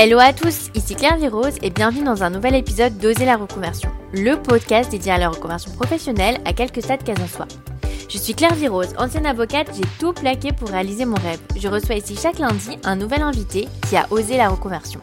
[0.00, 3.90] Hello à tous, ici Claire Virose et bienvenue dans un nouvel épisode d'Oser la reconversion,
[4.12, 7.48] le podcast dédié à la reconversion professionnelle à quelques stades qu'elle en soit.
[8.08, 11.40] Je suis Claire Virose, ancienne avocate, j'ai tout plaqué pour réaliser mon rêve.
[11.56, 15.00] Je reçois ici chaque lundi un nouvel invité qui a osé la reconversion.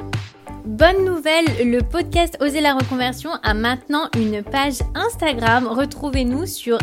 [0.66, 5.68] Bonne nouvelle, le podcast Oser la reconversion a maintenant une page Instagram.
[5.68, 6.80] Retrouvez-nous sur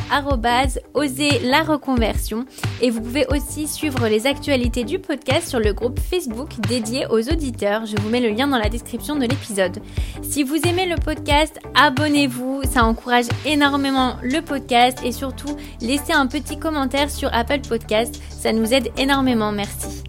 [0.95, 2.45] oser la reconversion
[2.81, 7.29] et vous pouvez aussi suivre les actualités du podcast sur le groupe Facebook dédié aux
[7.29, 7.85] auditeurs.
[7.85, 9.81] Je vous mets le lien dans la description de l'épisode.
[10.23, 16.29] Si vous aimez le podcast, abonnez-vous, ça encourage énormément le podcast et surtout laissez un
[16.29, 19.51] petit commentaire sur Apple Podcast, ça nous aide énormément.
[19.51, 20.05] Merci.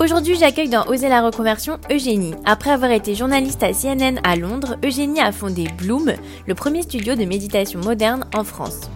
[0.00, 2.34] Aujourd'hui, j'accueille dans Oser la reconversion Eugénie.
[2.44, 6.12] Après avoir été journaliste à CNN à Londres, Eugénie a fondé Bloom,
[6.46, 8.90] le premier studio de méditation moderne en France.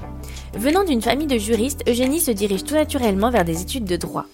[0.54, 4.26] Venant d'une famille de juristes, Eugénie se dirige tout naturellement vers des études de droit.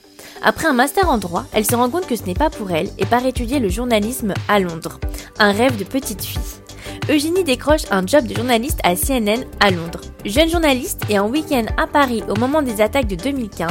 [0.42, 2.88] Après un master en droit, elle se rend compte que ce n'est pas pour elle
[2.98, 4.98] et part étudier le journalisme à Londres.
[5.38, 6.63] Un rêve de petite fille.
[7.10, 10.00] Eugénie décroche un job de journaliste à CNN à Londres.
[10.24, 13.70] Jeune journaliste et en week-end à Paris au moment des attaques de 2015,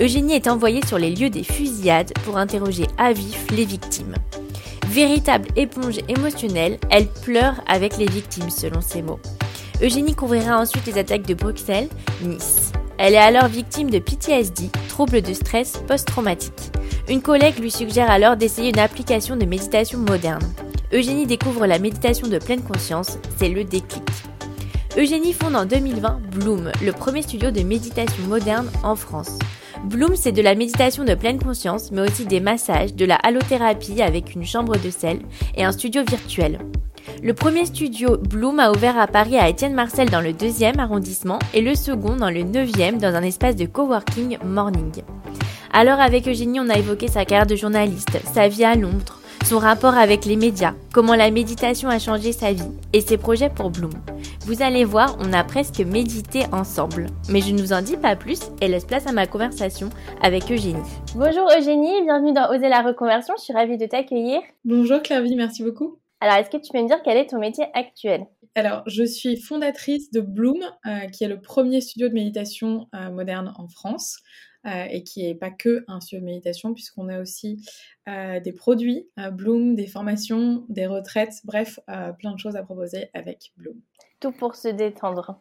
[0.00, 4.14] Eugénie est envoyée sur les lieux des fusillades pour interroger à vif les victimes.
[4.88, 9.20] Véritable éponge émotionnelle, elle pleure avec les victimes selon ses mots.
[9.82, 11.88] Eugénie couvrira ensuite les attaques de Bruxelles,
[12.22, 12.70] Nice.
[12.98, 16.70] Elle est alors victime de PTSD, trouble de stress post-traumatique.
[17.08, 20.46] Une collègue lui suggère alors d'essayer une application de méditation moderne.
[20.92, 24.04] Eugénie découvre la méditation de pleine conscience, c'est le déclic.
[24.96, 29.38] Eugénie fonde en 2020 Bloom, le premier studio de méditation moderne en France.
[29.84, 34.02] Bloom, c'est de la méditation de pleine conscience, mais aussi des massages, de la halothérapie
[34.02, 35.18] avec une chambre de sel
[35.56, 36.60] et un studio virtuel.
[37.22, 41.38] Le premier studio Bloom a ouvert à Paris à Étienne Marcel dans le 2e arrondissement
[41.52, 45.02] et le second dans le 9e dans un espace de coworking morning.
[45.72, 49.58] Alors avec Eugénie, on a évoqué sa carrière de journaliste, sa vie à Londres, son
[49.58, 53.70] rapport avec les médias, comment la méditation a changé sa vie et ses projets pour
[53.70, 53.92] Bloom.
[54.46, 57.06] Vous allez voir, on a presque médité ensemble.
[57.28, 59.90] Mais je ne vous en dis pas plus et laisse place à ma conversation
[60.22, 60.80] avec Eugénie.
[61.14, 64.40] Bonjour Eugénie, bienvenue dans Oser la reconversion, je suis ravie de t'accueillir.
[64.64, 65.98] Bonjour Clairvy, merci beaucoup.
[66.24, 68.26] Alors, est-ce que tu peux me dire quel est ton métier actuel?
[68.54, 73.10] Alors, je suis fondatrice de Bloom, euh, qui est le premier studio de méditation euh,
[73.10, 74.20] moderne en France.
[74.66, 77.60] Euh, et qui n'est pas que un studio de méditation, puisqu'on a aussi
[78.06, 81.78] des produits, Bloom, des formations, des retraites, bref,
[82.18, 83.78] plein de choses à proposer avec Bloom.
[84.20, 85.38] Tout pour se détendre.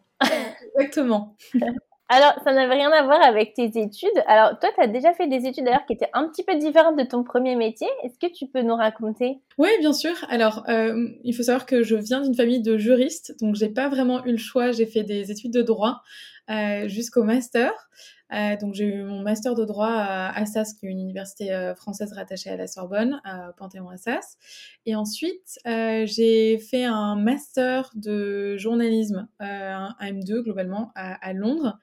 [0.75, 1.38] Exactement.
[2.16, 4.24] Alors, ça n'avait rien à voir avec tes études.
[4.28, 6.96] Alors, toi, tu as déjà fait des études d'ailleurs qui étaient un petit peu différentes
[6.96, 7.88] de ton premier métier.
[8.03, 9.40] Est-ce que tu peux nous raconter?
[9.57, 10.13] Oui, bien sûr.
[10.29, 14.24] Alors, il faut savoir que je viens d'une famille de juristes, donc j'ai pas vraiment
[14.25, 14.72] eu le choix.
[14.72, 16.03] J'ai fait des études de droit
[16.85, 17.72] jusqu'au master.
[18.33, 21.75] Euh, donc j'ai eu mon master de droit à Assas, qui est une université euh,
[21.75, 24.38] française rattachée à la Sorbonne, à Panthéon-Assas.
[24.85, 31.77] Et ensuite, euh, j'ai fait un master de journalisme, un M2 globalement, à, à Londres.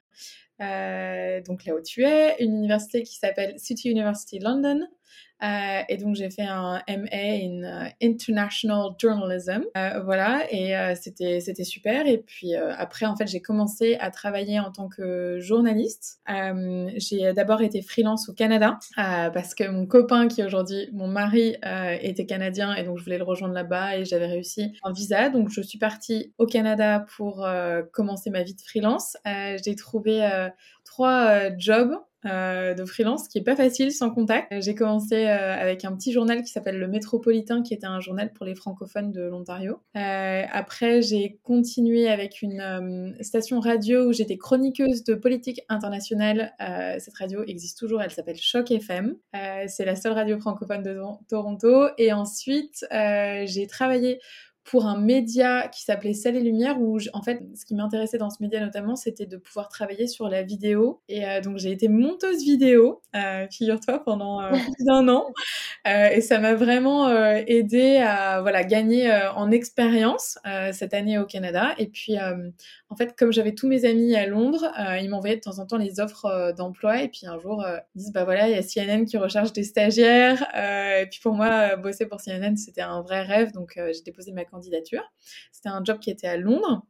[0.59, 4.81] donc là où tu es, une université qui s'appelle City University London,
[5.43, 11.39] euh, et donc j'ai fait un MA in euh, International Journalism, euh, voilà, et c'était
[11.39, 12.05] c'était super.
[12.07, 16.19] Et puis après, en fait, j'ai commencé à travailler en tant que journaliste.
[16.27, 21.55] j'ai d'abord été freelance au Canada parce que mon copain, qui aujourd'hui mon mari,
[22.01, 25.29] était canadien et donc je voulais le rejoindre là-bas et j'avais réussi un visa.
[25.29, 27.47] Donc je suis partie au Canada pour
[27.91, 29.17] commencer ma vie de freelance.
[29.25, 30.49] j'ai trouvé
[30.83, 34.53] trois jobs euh, de freelance qui est pas facile sans contact.
[34.61, 38.31] J'ai commencé euh, avec un petit journal qui s'appelle Le Métropolitain, qui était un journal
[38.31, 39.79] pour les francophones de l'Ontario.
[39.97, 46.53] Euh, après, j'ai continué avec une station radio où j'étais chroniqueuse de politique internationale.
[46.99, 49.15] cette radio existe toujours, elle s'appelle Choc FM.
[49.67, 51.87] C'est la seule radio francophone de Toronto.
[51.97, 54.19] Et ensuite, j'ai travaillé
[54.63, 58.29] pour un média qui s'appelait Celle et Lumière, où en fait, ce qui m'intéressait dans
[58.29, 61.01] ce média notamment, c'était de pouvoir travailler sur la vidéo.
[61.09, 65.25] Et euh, donc, j'ai été monteuse vidéo, euh, figure-toi, pendant euh, plus d'un an.
[65.85, 70.37] et ça m'a vraiment aidé à voilà, gagner en expérience
[70.71, 71.73] cette année au Canada.
[71.77, 72.17] Et puis,
[72.91, 74.69] en fait, comme j'avais tous mes amis à Londres,
[75.01, 77.01] ils m'envoyaient de temps en temps les offres d'emploi.
[77.01, 77.65] Et puis un jour,
[77.95, 80.45] ils disent, bah voilà, il y a CNN qui recherche des stagiaires.
[80.53, 83.53] et puis pour moi, bosser pour CNN, c'était un vrai rêve.
[83.53, 85.03] Donc, j'ai déposé ma candidature.
[85.51, 86.85] C'était un job qui était à Londres.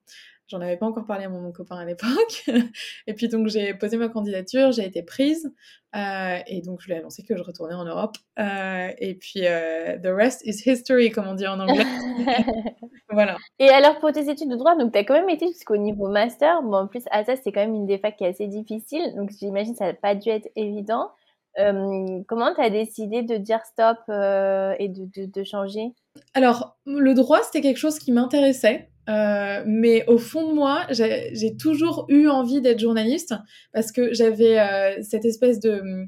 [0.51, 2.43] J'en avais pas encore parlé à mon, copain à l'époque.
[3.07, 5.53] et puis donc j'ai posé ma candidature, j'ai été prise.
[5.95, 8.17] Euh, et donc je lui ai annoncé que je retournais en Europe.
[8.37, 11.85] Euh, et puis euh, the rest is history, comme on dit en anglais.
[13.09, 13.37] voilà.
[13.59, 16.09] Et alors pour tes études de droit, donc tu as quand même été jusqu'au niveau
[16.09, 16.61] master.
[16.63, 19.15] Bon, en plus, à ça, c'est quand même une des facs qui est assez difficile.
[19.15, 21.11] Donc j'imagine que ça n'a pas dû être évident.
[21.57, 25.93] Comment tu as décidé de dire stop et de, changer?
[26.33, 28.89] Alors, le droit, c'était quelque chose qui m'intéressait.
[29.07, 33.33] mais au fond de moi, j'ai toujours eu envie d'être journaliste
[33.73, 36.07] parce que j'avais cette espèce de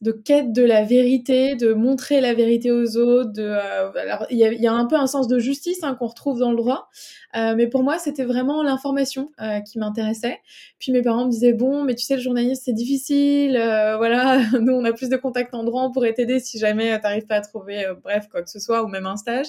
[0.00, 3.32] de quête de la vérité, de montrer la vérité aux autres.
[3.32, 6.38] De, euh, alors, il y a, un peu un sens de justice hein, qu'on retrouve
[6.38, 6.88] dans le droit,
[7.36, 10.40] euh, mais pour moi, c'était vraiment l'information euh, qui m'intéressait.
[10.78, 14.72] Puis mes parents me disaient bon, mais tu sais, le journaliste c'est difficile, voilà, nous
[14.72, 17.40] on a plus de contacts en droit, on pourrait t'aider si jamais t'arrives pas à
[17.40, 19.48] trouver, bref, quoi que ce soit, ou même un stage.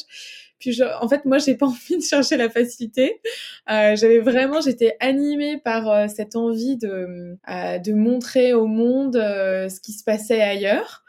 [0.59, 3.21] Puis en fait, moi, j'ai pas envie de chercher la facilité.
[3.69, 9.15] Euh, j'avais vraiment, j'étais animée par euh, cette envie de euh, de montrer au monde
[9.15, 11.03] euh, ce qui se passait ailleurs.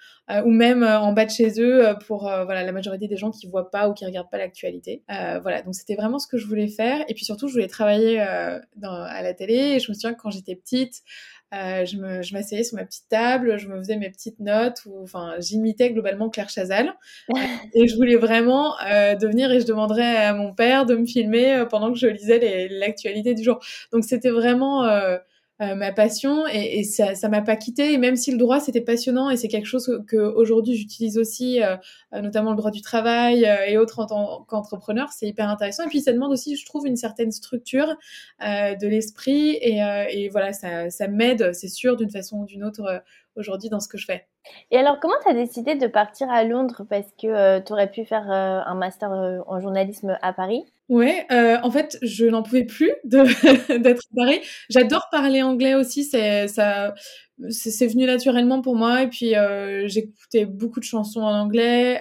[0.44, 3.70] ou même en bas de chez eux pour voilà la majorité des gens qui voient
[3.70, 5.04] pas ou qui regardent pas l'actualité.
[5.08, 7.04] voilà, donc c'était vraiment ce que je voulais faire.
[7.08, 8.18] Et puis surtout, je voulais travailler
[8.74, 9.54] dans, à la télé.
[9.54, 11.02] Et je me souviens que quand j'étais petite,
[11.56, 14.82] euh, je, me, je m'asseyais sur ma petite table, je me faisais mes petites notes,
[14.86, 16.94] ou enfin, j'imitais globalement Claire Chazal.
[17.74, 21.54] et je voulais vraiment euh, devenir, et je demanderais à mon père de me filmer
[21.54, 23.58] euh, pendant que je lisais l'actualité du jour.
[23.92, 24.84] Donc c'était vraiment
[25.60, 28.38] euh, euh, ma passion et, et ça ça m'a pas quitté et même si le
[28.38, 31.76] droit c'était passionnant et c'est quelque chose que, aujourd'hui j'utilise aussi euh,
[32.14, 35.88] euh, notamment le droit du travail et autres en tant qu'entrepreneur c'est hyper intéressant et
[35.88, 37.96] puis ça demande aussi je trouve une certaine structure
[38.40, 39.80] de l'esprit et,
[40.10, 43.02] et voilà ça, ça m'aide c'est sûr d'une façon ou d'une autre
[43.36, 44.26] aujourd'hui dans ce que je fais.
[44.70, 46.82] Et alors, comment tu décidé de partir à Londres?
[46.88, 50.64] Parce que euh, pu faire euh, un master euh, en journalisme à Paris.
[50.88, 54.40] Ouais, en fait, je n'en pouvais plus d'être à Paris.
[54.70, 56.94] J'adore parler anglais aussi, c'est ça,
[57.50, 59.02] c'est venu naturellement pour moi.
[59.02, 59.34] Et puis,
[59.86, 62.00] j'écoutais beaucoup de chansons en anglais.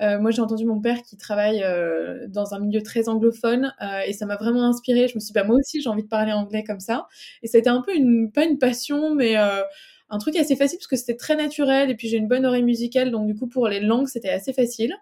[0.00, 1.64] moi, j'ai entendu mon père qui travaille
[2.28, 3.72] dans un milieu très anglophone
[4.06, 5.08] et ça m'a vraiment inspirée.
[5.08, 7.06] Je me suis dit, bah, moi aussi, j'ai envie de parler anglais comme ça.
[7.42, 9.34] Et ça a été un peu une, pas une passion, mais
[10.14, 12.62] un truc assez facile parce que c'était très naturel et puis j'ai une bonne oreille
[12.62, 14.94] musicale donc du coup pour les langues c'était assez facile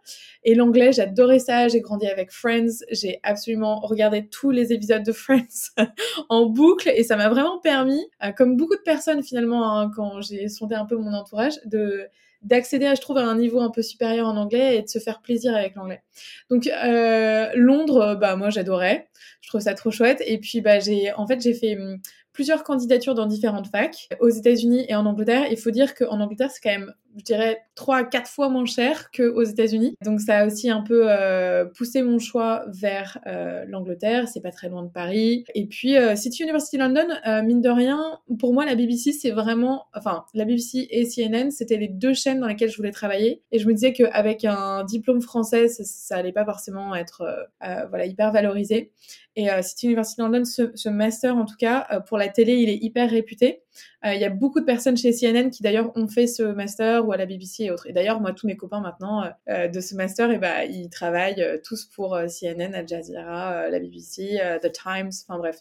[0.42, 5.12] et l'anglais j'adorais ça j'ai grandi avec Friends j'ai absolument regardé tous les épisodes de
[5.12, 5.74] Friends
[6.30, 10.22] en boucle et ça m'a vraiment permis euh, comme beaucoup de personnes finalement hein, quand
[10.22, 12.08] j'ai sondé un peu mon entourage de
[12.42, 15.20] d'accéder, je trouve, à un niveau un peu supérieur en anglais et de se faire
[15.20, 16.02] plaisir avec l'anglais.
[16.50, 19.08] Donc euh, Londres, bah moi j'adorais,
[19.40, 20.22] je trouve ça trop chouette.
[20.26, 21.98] Et puis bah j'ai, en fait j'ai fait hum,
[22.32, 25.46] plusieurs candidatures dans différentes facs aux États-Unis et en Angleterre.
[25.50, 28.64] Il faut dire qu'en Angleterre, c'est quand même, je dirais, trois à quatre fois moins
[28.64, 29.96] cher qu'aux États-Unis.
[30.02, 34.28] Donc ça a aussi un peu euh, poussé mon choix vers euh, l'Angleterre.
[34.28, 35.44] C'est pas très loin de Paris.
[35.54, 37.06] Et puis euh, City University London,
[37.44, 41.76] mine de rien, pour moi la BBC c'est vraiment, enfin la BBC et CNN, c'était
[41.76, 43.42] les deux chaînes dans lesquelles je voulais travailler.
[43.52, 47.50] Et je me disais qu'avec un diplôme français, ça, ça allait pas forcément être
[47.90, 48.92] voilà hyper valorisé.
[49.34, 52.56] Et euh, City University London, ce, ce, master en tout cas, euh, pour la télé,
[52.56, 53.62] il est hyper réputé.
[54.04, 57.06] Euh, il y a beaucoup de personnes chez CNN qui d'ailleurs ont fait ce master
[57.06, 57.86] ou à la BBC et autres.
[57.86, 61.86] Et d'ailleurs, moi, tous mes copains maintenant de ce master, eh ben, ils travaillent tous
[61.86, 65.60] pour CNN, Al Jazeera, la BBC, The Times, enfin bref,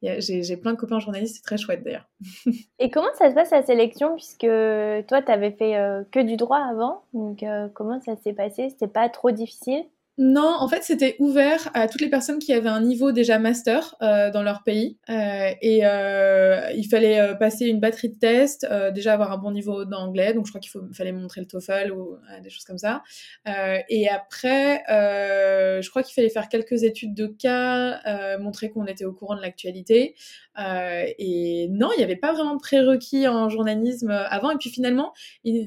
[0.00, 2.08] j'ai plein de copains journalistes, c'est très chouette d'ailleurs.
[2.78, 4.14] Et comment ça se passe la sélection?
[4.14, 4.46] Puisque
[5.08, 5.74] toi, tu avais fait
[6.10, 7.44] que du droit avant, donc
[7.74, 8.70] comment ça s'est passé?
[8.70, 9.84] C'était pas trop difficile?
[10.18, 13.94] Non, en fait, c'était ouvert à toutes les personnes qui avaient un niveau déjà master
[14.00, 14.96] euh, dans leur pays.
[15.10, 19.50] Euh, et euh, il fallait euh, passer une batterie de tests, déjà avoir un bon
[19.50, 20.32] niveau d'anglais.
[20.32, 23.02] Donc, je crois qu'il fallait montrer le TOEFL ou des choses comme ça.
[23.44, 29.12] et après, je crois qu'il fallait faire quelques études de cas, montrer qu'on était au
[29.12, 30.14] courant de l'actualité.
[30.58, 34.50] Et non, il n'y avait pas vraiment de prérequis en journalisme avant.
[34.50, 35.12] Et puis finalement,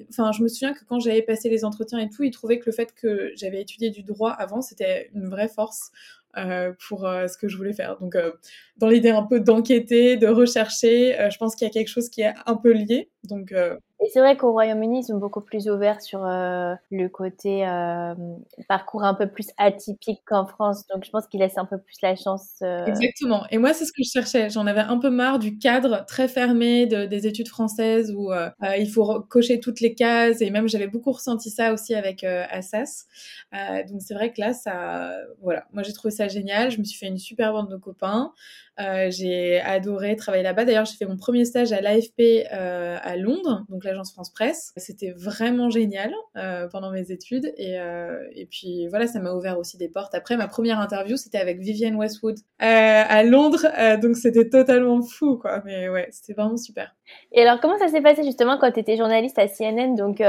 [0.10, 2.65] enfin, je me souviens que quand j'avais passé les entretiens et tout, ils trouvaient que
[2.67, 5.91] le fait que j'avais étudié du droit avant, c'était une vraie force
[6.38, 7.98] euh, pour euh, ce que je voulais faire.
[7.98, 8.31] Donc, euh,
[8.77, 12.22] dans l'idée un peu d'enquêter, de rechercher, je pense qu'il y a quelque chose qui
[12.22, 13.10] est un peu lié.
[13.24, 13.53] Donc,
[14.01, 18.15] et c'est vrai qu'au Royaume-Uni, ils sont beaucoup plus ouverts sur euh, le côté euh,
[18.70, 20.88] parcours un peu plus atypique qu'en France.
[20.88, 22.48] Donc, je pense qu'ils laissent un peu plus la chance.
[22.62, 22.86] Euh...
[22.86, 23.44] Exactement.
[23.51, 24.50] Et moi, c'est ce que je cherchais.
[24.50, 28.32] J'en avais un peu marre du cadre très fermé de, des études françaises où
[28.77, 30.41] il faut cocher toutes les cases.
[30.41, 33.06] Et même, j'avais beaucoup ressenti ça aussi avec Assas.
[33.51, 35.65] donc, c'est vrai que là, ça, voilà.
[35.74, 36.72] Moi, j'ai trouvé ça génial.
[36.72, 38.32] Je me suis fait une super bande de copains.
[38.77, 40.63] j'ai adoré travailler là-bas.
[40.63, 43.65] D'ailleurs, j'ai fait mon premier stage à l'AFP à Londres.
[43.68, 44.74] Donc, l'agence France Presse.
[44.77, 49.58] C'était vraiment génial euh, pendant mes études et, euh, et puis voilà, ça m'a ouvert
[49.60, 50.15] aussi des portes.
[50.15, 53.65] Après, ma première interview, c'était avec Vivienne Westwood euh, à Londres,
[54.01, 55.62] donc c'était totalement fou, quoi.
[55.65, 56.96] Mais ouais, c'était vraiment super.
[57.31, 60.22] Et alors, comment ça s'est passé justement quand tu étais journaliste à CNN Donc,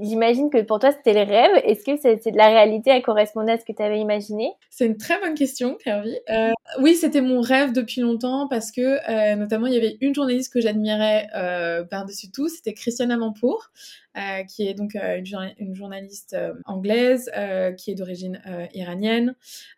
[0.00, 1.50] j'imagine que pour toi, c'était le rêve.
[1.64, 4.52] Est-ce que c'est de la réalité, elle correspondait à ce que tu avais imaginé?
[4.70, 6.16] C'est une très bonne question, Kervy.
[6.30, 10.14] Euh, oui, c'était mon rêve depuis longtemps parce que, euh, notamment, il y avait une
[10.14, 13.70] journaliste que j'admirais euh, par-dessus tout, c'était Christiane Amanpour.
[14.18, 15.22] Euh, qui est donc euh,
[15.58, 17.30] une, journaliste euh, anglaise,
[17.78, 18.42] qui est d'origine
[18.74, 19.34] iranienne,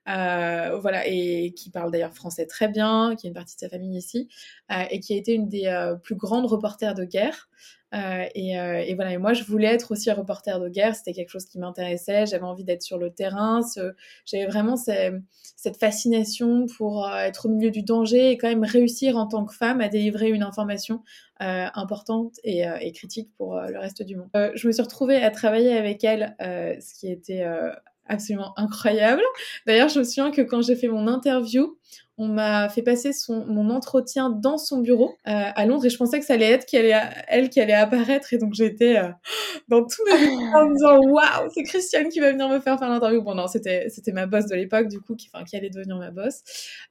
[0.06, 3.96] voilà, et qui parle d'ailleurs français très bien, qui a une partie de sa famille
[3.96, 4.28] ici,
[4.90, 7.48] et qui a été une des plus grandes reporters de guerre.
[7.92, 11.58] Et, voilà, et moi je voulais être aussi reporter de guerre, c'était quelque chose qui
[11.58, 13.60] m'intéressait, j'avais envie d'être sur le terrain,
[14.26, 19.28] j'avais vraiment cette fascination pour être au milieu du danger et quand même réussir en
[19.28, 21.02] tant que femme à délivrer une information
[21.42, 24.28] euh, importante et, euh, et, critique pour euh, le reste du monde.
[24.54, 27.44] je me suis retrouvée à travailler avec elle, ce qui était
[28.06, 29.22] absolument incroyable.
[29.66, 31.76] D'ailleurs, je me souviens que quand j'ai fait mon interview,
[32.16, 35.96] on m'a fait passer son, mon entretien dans son bureau euh, à Londres et je
[35.96, 36.94] pensais que ça allait être qui allait,
[37.26, 39.08] elle qui allait apparaître et donc j'étais euh,
[39.68, 42.88] dans tous les en me disant waouh c'est Christiane qui va venir me faire faire
[42.88, 43.20] l'interview.
[43.20, 45.96] Bon non c'était c'était ma boss de l'époque du coup qui enfin qui allait devenir
[45.96, 46.42] ma boss.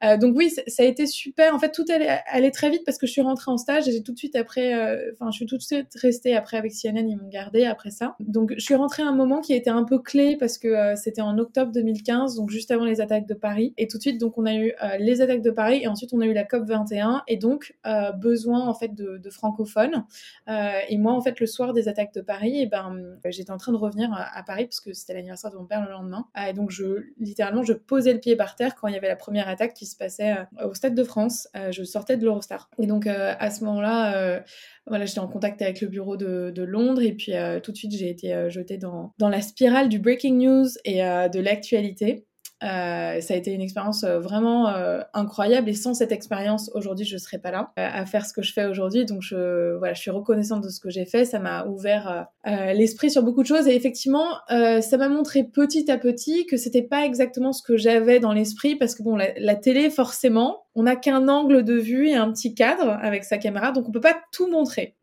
[0.04, 1.56] Euh, donc oui ça a été super.
[1.56, 3.94] En fait tout allait, allait très vite parce que je suis rentrée en stage et
[3.94, 4.74] j'ai tout de suite après
[5.14, 8.16] enfin je suis tout de suite restée après avec CNN ils m'ont gardée après ça.
[8.20, 10.96] Donc je suis rentrée à un moment qui a été un peu clé parce que
[10.96, 13.74] c'était en octobre 2015 donc juste avant les attaques de Paris.
[13.78, 16.14] Et tout de suite donc on a eu les les attaques de Paris et ensuite
[16.14, 20.06] on a eu la COP 21 et donc euh, besoin en fait de, francophones.
[20.48, 23.52] Euh, et moi en fait le soir des attaques de Paris, et eh ben j'étais
[23.52, 26.26] en train de revenir à, Paris parce que c'était l'anniversaire de mon père le lendemain.
[26.38, 29.08] Euh, et donc je littéralement je posais le pied par terre quand il y avait
[29.08, 31.48] la première attaque qui se passait au Stade de France.
[31.72, 34.44] je sortais de l'Eurostar et donc à ce moment-là
[34.86, 37.94] voilà, j'étais en contact avec le bureau de, de Londres et puis tout de suite
[37.94, 42.26] j'ai été jetée dans, dans la spirale du breaking news et de l'actualité.
[42.64, 47.06] Euh, ça a été une expérience euh, vraiment euh, incroyable et sans cette expérience, aujourd'hui,
[47.06, 49.06] je serais pas là à faire ce que je fais aujourd'hui.
[49.06, 51.26] Donc, je, voilà, je suis reconnaissante de ce que j'ai fait.
[51.26, 55.98] Ça m'a ouvert l'esprit sur beaucoup de choses et effectivement, ça m'a montré petit à
[55.98, 59.90] petit que c'était pas exactement ce que j'avais dans l'esprit parce que bon, la, télé,
[59.90, 63.88] forcément, on n'a qu'un angle de vue et un petit cadre avec sa caméra, donc
[63.88, 64.96] on peut pas tout montrer.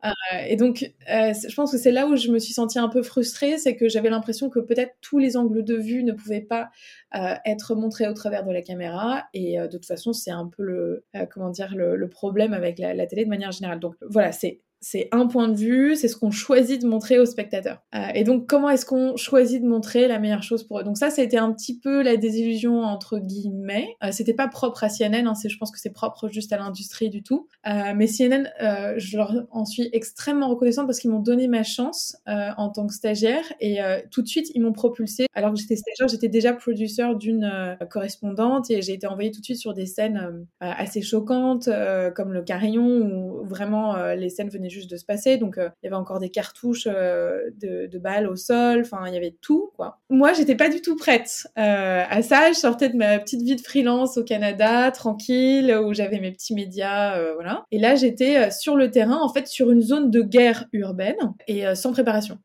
[0.47, 3.57] Et donc, je pense que c'est là où je me suis sentie un peu frustrée,
[3.57, 6.69] c'est que j'avais l'impression que peut-être tous les angles de vue ne pouvaient pas
[7.13, 9.25] euh, être montrés au travers de la caméra.
[9.33, 13.25] Et de toute façon, c'est un peu le, comment dire, le, problème avec la, télé
[13.25, 13.79] de manière générale.
[13.79, 17.25] Donc voilà, c'est c'est un point de vue, c'est ce qu'on choisit de montrer aux
[17.25, 17.83] spectateurs.
[17.93, 20.83] Euh, et donc, comment est-ce qu'on choisit de montrer la meilleure chose pour eux?
[20.83, 23.95] Donc ça, ça a été un petit peu la désillusion entre guillemets.
[24.03, 27.09] Euh, c'était pas propre à CNN, hein, je pense que c'est propre juste à l'industrie
[27.09, 27.47] du tout.
[27.67, 31.61] Euh, mais CNN, euh, je leur en suis extrêmement reconnaissante parce qu'ils m'ont donné ma
[31.61, 35.27] chance euh, en tant que stagiaire et tout de suite, ils m'ont propulsée.
[35.35, 39.45] Alors que j'étais stagiaire, j'étais déjà producer d'une correspondante et j'ai été envoyée tout de
[39.45, 41.69] suite sur des scènes assez choquantes,
[42.15, 45.37] comme le Carillon, où vraiment les scènes venaient juste de se passer.
[45.37, 48.81] Donc, euh, il y avait encore des cartouches euh, de, balles au sol.
[48.81, 49.99] Enfin, il y avait tout, quoi.
[50.09, 52.51] Moi, j'étais pas du tout prête euh, à ça.
[52.51, 56.55] Je sortais de ma petite vie de freelance au Canada, tranquille, où j'avais mes petits
[56.55, 57.65] médias, voilà.
[57.71, 61.75] Et là, j'étais sur le terrain, en fait, sur une zone de guerre urbaine et
[61.75, 62.39] sans préparation.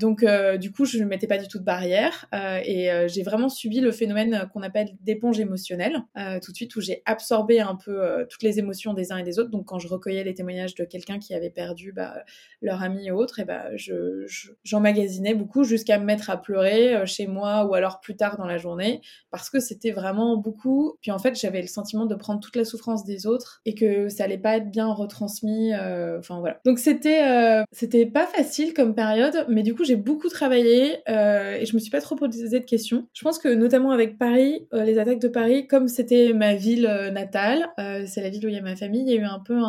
[0.00, 0.24] donc,
[0.58, 3.92] du coup, je ne mettais pas du tout de barrière et j'ai vraiment subi le
[3.92, 6.02] phénomène qu'on appelle d'éponge émotionnelle,
[6.42, 9.38] tout de suite, où j'ai absorbé un peu toutes les émotions des uns et des
[9.38, 9.50] autres.
[9.50, 12.24] Donc, quand je recueillais les témoignages de quelqu'un qui avait perdu perdu bah,
[12.60, 14.26] leur ami et autres, et bah, je,
[14.64, 18.46] j'emmagasinais beaucoup jusqu'à me mettre à pleurer euh, chez moi ou alors plus tard dans
[18.46, 20.98] la journée parce que c'était vraiment beaucoup.
[21.00, 24.10] Puis en fait, j'avais le sentiment de prendre toute la souffrance des autres et que
[24.10, 25.72] ça allait pas être bien retransmis.
[25.72, 26.60] Euh, enfin voilà.
[26.66, 31.66] Donc c'était euh, c'était pas facile comme période, mais du coup j'ai beaucoup travaillé et
[31.66, 33.06] je me suis pas trop posé de questions.
[33.14, 37.68] Je pense que notamment avec Paris, les attaques de Paris, comme c'était ma ville natale,
[38.06, 39.60] c'est la ville où il y a ma famille, il y a eu un peu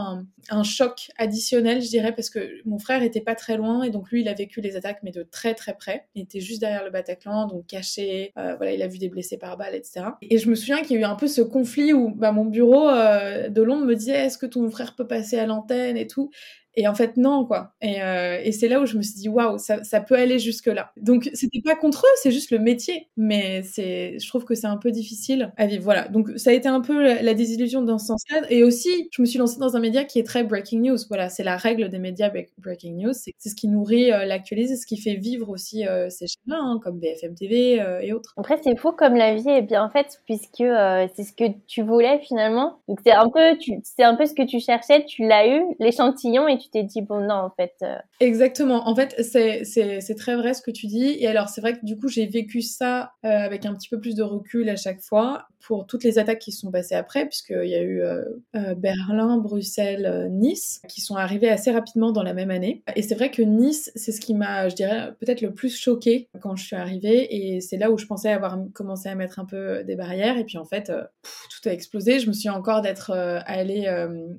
[0.50, 4.10] un choc additionnel je dirais, parce que mon frère était pas très loin et donc
[4.12, 6.08] lui, il a vécu les attaques, mais de très très près.
[6.16, 8.34] Il était juste derrière le Bataclan, donc caché.
[8.38, 10.08] Euh, voilà, il a vu des blessés par balle, etc.
[10.22, 12.46] Et je me souviens qu'il y a eu un peu ce conflit où bah, mon
[12.46, 15.96] bureau euh, de Londres me disait est-ce que ton frère peut passer à l'antenne?
[15.96, 16.32] et tout.
[16.76, 17.74] Et en fait, non, quoi.
[17.82, 20.40] Et, euh, et c'est là où je me suis dit, waouh, ça, ça, peut aller
[20.40, 20.92] jusque-là.
[20.98, 23.08] Donc, c'était pas contre eux, c'est juste le métier.
[23.18, 25.84] Mais c'est, je trouve que c'est un peu difficile à vivre.
[25.84, 26.08] Voilà.
[26.08, 28.42] Donc, ça a été un peu la, désillusion dans ce sens-là.
[28.50, 30.98] Et aussi, je me suis lancée dans un média qui est très breaking news.
[31.10, 33.14] Voilà, c'est la règle des médias breaking news.
[33.14, 36.58] C'est ce qui nourrit euh, l'actualité, c'est ce qui fait vivre aussi euh, ces chaînes-là,
[36.60, 38.34] hein, comme BFM TV euh, et autres.
[38.38, 42.20] Après, c'est fou comme la vie est bien faite, puisque c'est ce que tu voulais
[42.20, 42.80] finalement.
[42.88, 46.48] Donc, c'est un peu, c'est un peu ce que tu cherchais, tu l'as eu, l'échantillon,
[46.48, 47.74] et tu tu t'es dit, bon, non, en fait.
[47.82, 47.98] Euh.
[48.20, 48.88] Exactement.
[48.88, 51.16] En fait, c'est très vrai ce que tu dis.
[51.20, 54.00] Et alors, c'est vrai que du coup, j'ai vécu ça euh, avec un petit peu
[54.00, 57.68] plus de recul à chaque fois pour toutes les attaques qui sont passées après, puisqu'il
[57.68, 62.52] y a eu euh, Berlin, Bruxelles, Nice, qui sont arrivées assez rapidement dans la même
[62.52, 62.84] année.
[62.96, 66.30] Et c'est vrai que Nice, c'est ce qui m'a, je dirais, peut-être le plus choqué
[66.40, 67.36] quand je suis arrivée.
[67.36, 70.38] Et c'est là où je pensais avoir commencé à mettre un peu des barrières.
[70.38, 70.92] Et puis, en fait,
[71.24, 72.20] tout a explosé.
[72.20, 73.90] Je me suis encore d'être allée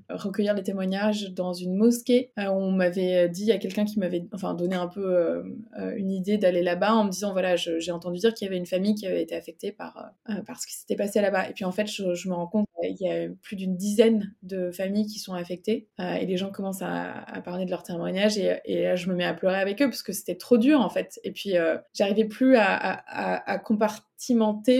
[0.08, 2.15] recueillir les témoignages dans une mosquée.
[2.38, 5.42] Euh, on m'avait dit, il y a quelqu'un qui m'avait enfin, donné un peu euh,
[5.78, 8.58] euh, une idée d'aller là-bas en me disant, voilà, j'ai entendu dire qu'il y avait
[8.58, 10.12] une famille qui avait été affectée par,
[10.46, 11.48] par ce qui s'était passé là-bas.
[11.48, 14.70] Et puis en fait, je, me rends compte qu'il y a plus d'une dizaine de
[14.70, 18.82] familles qui sont affectées et les gens commencent à, parler de leurs témoignages et, et,
[18.82, 21.20] là, je me mets à pleurer avec eux parce que c'était trop dur en fait.
[21.24, 21.54] Et puis,
[21.94, 23.58] j'arrivais plus à, à, à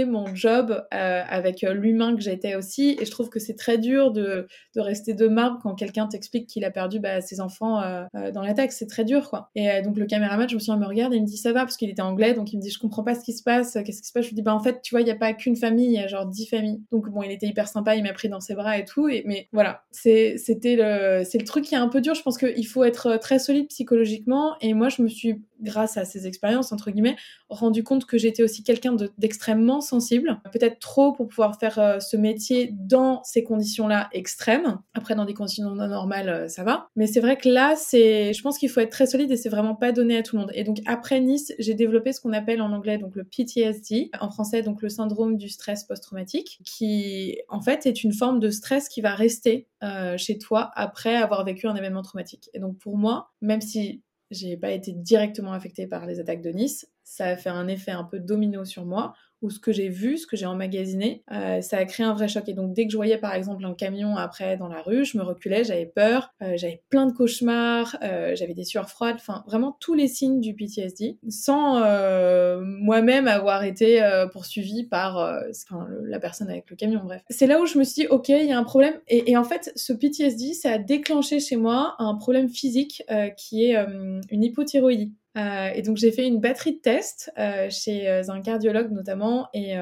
[0.06, 2.96] mon job euh, avec euh, l'humain que j'étais aussi.
[3.00, 6.46] Et je trouve que c'est très dur de, de rester de marbre quand quelqu'un t'explique
[6.46, 8.72] qu'il a perdu bah, ses enfants euh, dans l'attaque.
[8.72, 9.50] C'est très dur, quoi.
[9.54, 11.52] Et donc le caméraman, je me suis dit, me regarde et il me dit ça
[11.52, 12.34] va parce qu'il était anglais.
[12.34, 13.74] Donc il me dit, je comprends pas ce qui se passe.
[13.84, 14.24] Qu'est-ce qui se passe?
[14.24, 15.92] Je lui dis, bah en fait, tu vois, il n'y a pas qu'une famille, il
[15.92, 16.82] y a genre dix familles.
[16.90, 19.08] Donc bon, il était hyper sympa, il m'a pris dans ses bras et tout.
[19.08, 22.14] Et, mais voilà, c'était le, c'est le truc qui est un peu dur.
[22.14, 24.54] Je pense qu'il faut être très solide psychologiquement.
[24.60, 27.16] Et moi, je me suis, grâce à ces expériences, entre guillemets,
[27.48, 32.00] rendu compte que j'étais aussi quelqu'un de extrêmement sensible, peut-être trop pour pouvoir faire euh,
[32.00, 34.78] ce métier dans ces conditions-là extrêmes.
[34.94, 36.88] Après, dans des conditions normales, euh, ça va.
[36.96, 39.48] Mais c'est vrai que là, c'est, je pense qu'il faut être très solide et c'est
[39.48, 40.52] vraiment pas donné à tout le monde.
[40.54, 44.30] Et donc après Nice, j'ai développé ce qu'on appelle en anglais donc le PTSD, en
[44.30, 48.88] français donc le syndrome du stress post-traumatique, qui en fait est une forme de stress
[48.88, 52.48] qui va rester euh, chez toi après avoir vécu un événement traumatique.
[52.54, 56.50] Et donc pour moi, même si j'ai pas été directement affectée par les attaques de
[56.50, 59.88] Nice, ça a fait un effet un peu domino sur moi ou ce que j'ai
[59.88, 62.48] vu, ce que j'ai emmagasiné, euh, ça a créé un vrai choc.
[62.48, 65.18] Et donc dès que je voyais par exemple un camion après dans la rue, je
[65.18, 69.44] me reculais, j'avais peur, euh, j'avais plein de cauchemars, euh, j'avais des sueurs froides, enfin
[69.46, 71.76] vraiment tous les signes du PTSD, sans
[72.60, 74.02] moi-même avoir été
[74.32, 75.40] poursuivie par
[76.04, 77.22] la personne avec le camion, bref.
[77.30, 78.94] C'est là où je me suis dit, ok, il y a un problème.
[79.08, 83.02] Et, et, en fait, ce PTSD, ça a déclenché chez moi un problème physique
[83.36, 83.76] qui est
[84.30, 85.12] une hypothyroïdie.
[85.36, 89.48] Euh, et donc j'ai fait une batterie de tests euh, chez euh, un cardiologue notamment
[89.52, 89.76] et,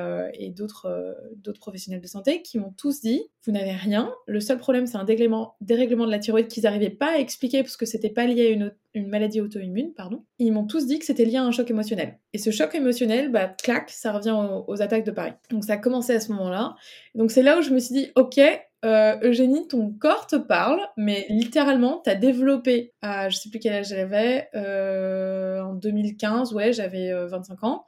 [0.51, 1.17] d'autres
[1.59, 4.13] professionnels de santé qui m'ont tous dit vous n'avez rien.
[4.27, 7.77] Le seul problème c'est un dérèglement, de la thyroïde qu'ils n'arrivaient pas à expliquer parce
[7.77, 10.25] que c'était pas lié à une, une maladie auto-immune, pardon.
[10.39, 12.19] Ils m'ont tous dit que c'était lié à un choc émotionnel.
[12.33, 15.33] Et ce choc émotionnel, bah clac, ça revient aux, aux attaques de Paris.
[15.51, 16.75] Donc ça a commencé à ce moment-là.
[17.15, 18.41] Donc c'est là où je me suis dit ok,
[18.85, 23.73] euh, Eugénie, ton corps te parle, mais littéralement, tu développé, à je sais plus quel
[23.73, 27.87] âge j'avais, euh, en 2015, ouais, j'avais 25 euh, ans,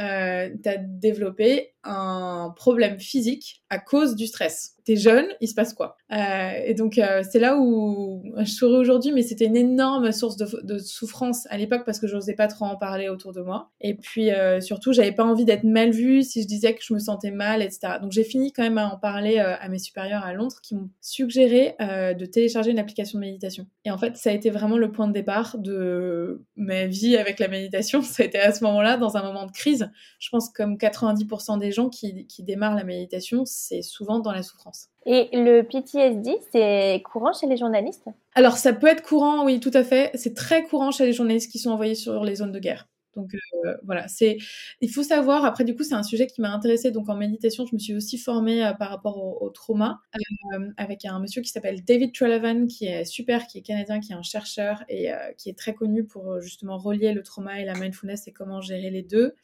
[0.00, 4.76] euh, tu développé un problème physique à cause du stress.
[4.84, 5.96] T'es jeune, il se passe quoi?
[6.12, 10.36] Euh, Et donc euh, c'est là où je souris aujourd'hui, mais c'était une énorme source
[10.36, 13.70] de, souffrance à l'époque parce que je n'osais pas trop en parler autour de moi.
[13.80, 16.92] Et puis euh, surtout, j'avais pas envie d'être mal vue si je disais que je
[16.92, 17.98] me sentais mal, etc.
[18.02, 20.90] Donc j'ai fini quand même à en parler à mes supérieurs à Londres qui m'ont
[21.00, 23.66] suggéré de télécharger une application de méditation.
[23.84, 27.38] Et en fait, ça a été vraiment le point de départ de ma vie avec
[27.38, 28.02] la méditation.
[28.10, 29.90] Ça a été à ce moment-là, dans un moment de crise.
[30.18, 34.88] Je pense comme 90% des gens qui, démarrent la méditation, c'est souvent dans la souffrance.
[35.06, 38.06] Et le PTSD, c'est courant chez les journalistes?
[38.34, 40.10] Alors ça peut être courant, oui, tout à fait.
[40.14, 42.86] C'est très courant chez les journalistes qui sont envoyés sur les zones de guerre.
[43.16, 44.38] Donc euh, voilà, c'est
[44.80, 45.44] il faut savoir.
[45.44, 46.90] Après, du coup, c'est un sujet qui m'a intéressée.
[46.90, 51.04] Donc en méditation, je me suis aussi formée euh, par rapport au, trauma euh, avec
[51.04, 54.22] un monsieur qui s'appelle David Trelevan, qui est super, qui est canadien, qui est un
[54.22, 58.32] chercheur et qui est très connu pour justement relier le trauma et la mindfulness et
[58.32, 59.34] comment gérer les deux,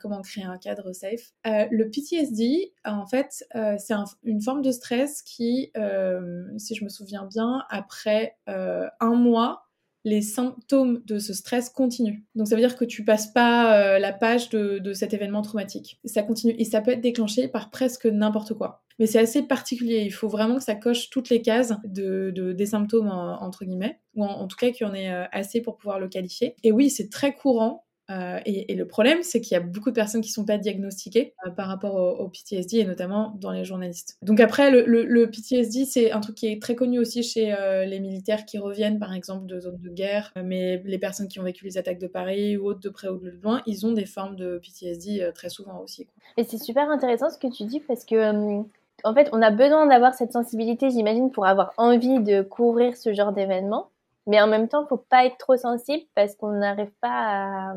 [0.00, 1.32] comment créer un cadre safe.
[1.44, 3.44] le PTSD, en fait,
[3.78, 5.72] c'est une forme de stress qui,
[6.58, 9.67] si je me souviens bien, après un mois
[10.08, 12.22] les symptômes de ce stress continuent.
[12.34, 16.00] Donc ça veut dire que tu passes pas euh, la page de, cet événement traumatique.
[16.04, 18.82] Ça continue et ça peut être déclenché par presque n'importe quoi.
[18.98, 20.02] Mais c'est assez particulier.
[20.04, 24.24] Il faut vraiment que ça coche toutes les cases de, des symptômes entre guillemets, ou
[24.24, 26.56] en, en tout cas qu'il y en ait euh, assez pour pouvoir le qualifier.
[26.64, 29.94] Et oui, c'est très courant euh, et, le problème, c'est qu'il y a beaucoup de
[29.94, 33.64] personnes qui ne sont pas diagnostiquées euh, par rapport au, PTSD et notamment dans les
[33.64, 34.16] journalistes.
[34.22, 38.00] Donc après, le, PTSD, c'est un truc qui est très connu aussi chez euh, les
[38.00, 40.32] militaires qui reviennent, par exemple, de zones de guerre.
[40.42, 43.18] Mais les personnes qui ont vécu les attaques de Paris ou autres de près ou
[43.18, 46.06] de loin, ils ont des formes de PTSD très souvent aussi.
[46.36, 48.62] Et c'est super intéressant ce que tu dis parce que
[49.04, 53.12] en fait, on a besoin d'avoir cette sensibilité, j'imagine, pour avoir envie de couvrir ce
[53.12, 53.90] genre d'événement.
[54.26, 57.74] Mais en même temps, il faut pas être trop sensible parce qu'on n'arrive pas à,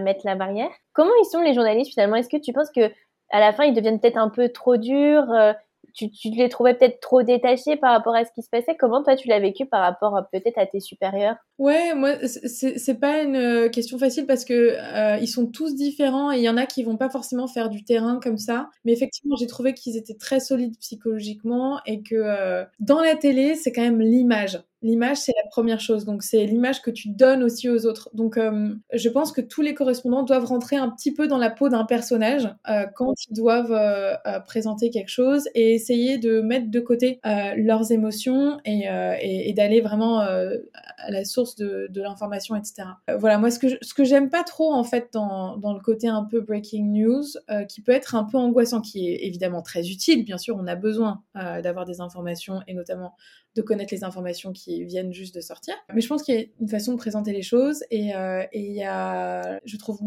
[0.00, 0.70] mettre la barrière.
[0.92, 2.16] Comment ils sont les journalistes finalement?
[2.16, 2.90] Est-ce que tu penses que
[3.30, 5.52] à la fin ils deviennent peut-être un peu trop durs euh,
[5.94, 8.76] tu, les trouvais peut-être trop détachés par rapport à ce qui se passait?
[8.78, 11.36] Comment toi tu l'as vécu par rapport peut-être à tes supérieurs?
[11.58, 16.32] Ouais, moi c'est pas une euh, question facile parce que euh, ils sont tous différents
[16.32, 18.70] et il y en a qui vont pas forcément faire du terrain comme ça.
[18.84, 23.54] Mais effectivement, j'ai trouvé qu'ils étaient très solides psychologiquement et que euh, dans la télé,
[23.54, 24.58] c'est quand même l'image.
[24.84, 26.04] L'image, c'est la première chose.
[26.04, 28.10] Donc, c'est l'image que tu donnes aussi aux autres.
[28.12, 31.48] Donc, euh, je pense que tous les correspondants doivent rentrer un petit peu dans la
[31.48, 36.70] peau d'un personnage euh, quand ils doivent euh, présenter quelque chose et essayer de mettre
[36.70, 37.18] de côté
[37.56, 42.82] leurs émotions et, d'aller vraiment à la source de, l'information, etc.
[43.18, 46.24] voilà, moi, ce que, ce j'aime pas trop, en fait, dans, dans le côté un
[46.24, 47.24] peu breaking news,
[47.70, 50.74] qui peut être un peu angoissant, qui est évidemment très utile, bien sûr, on a
[50.74, 53.14] besoin d'avoir des informations et notamment
[53.54, 55.74] de connaître les informations qui viennent juste de sortir.
[55.94, 58.72] Mais je pense qu'il y a une façon de présenter les choses et euh, il
[58.72, 60.00] y a, je trouve,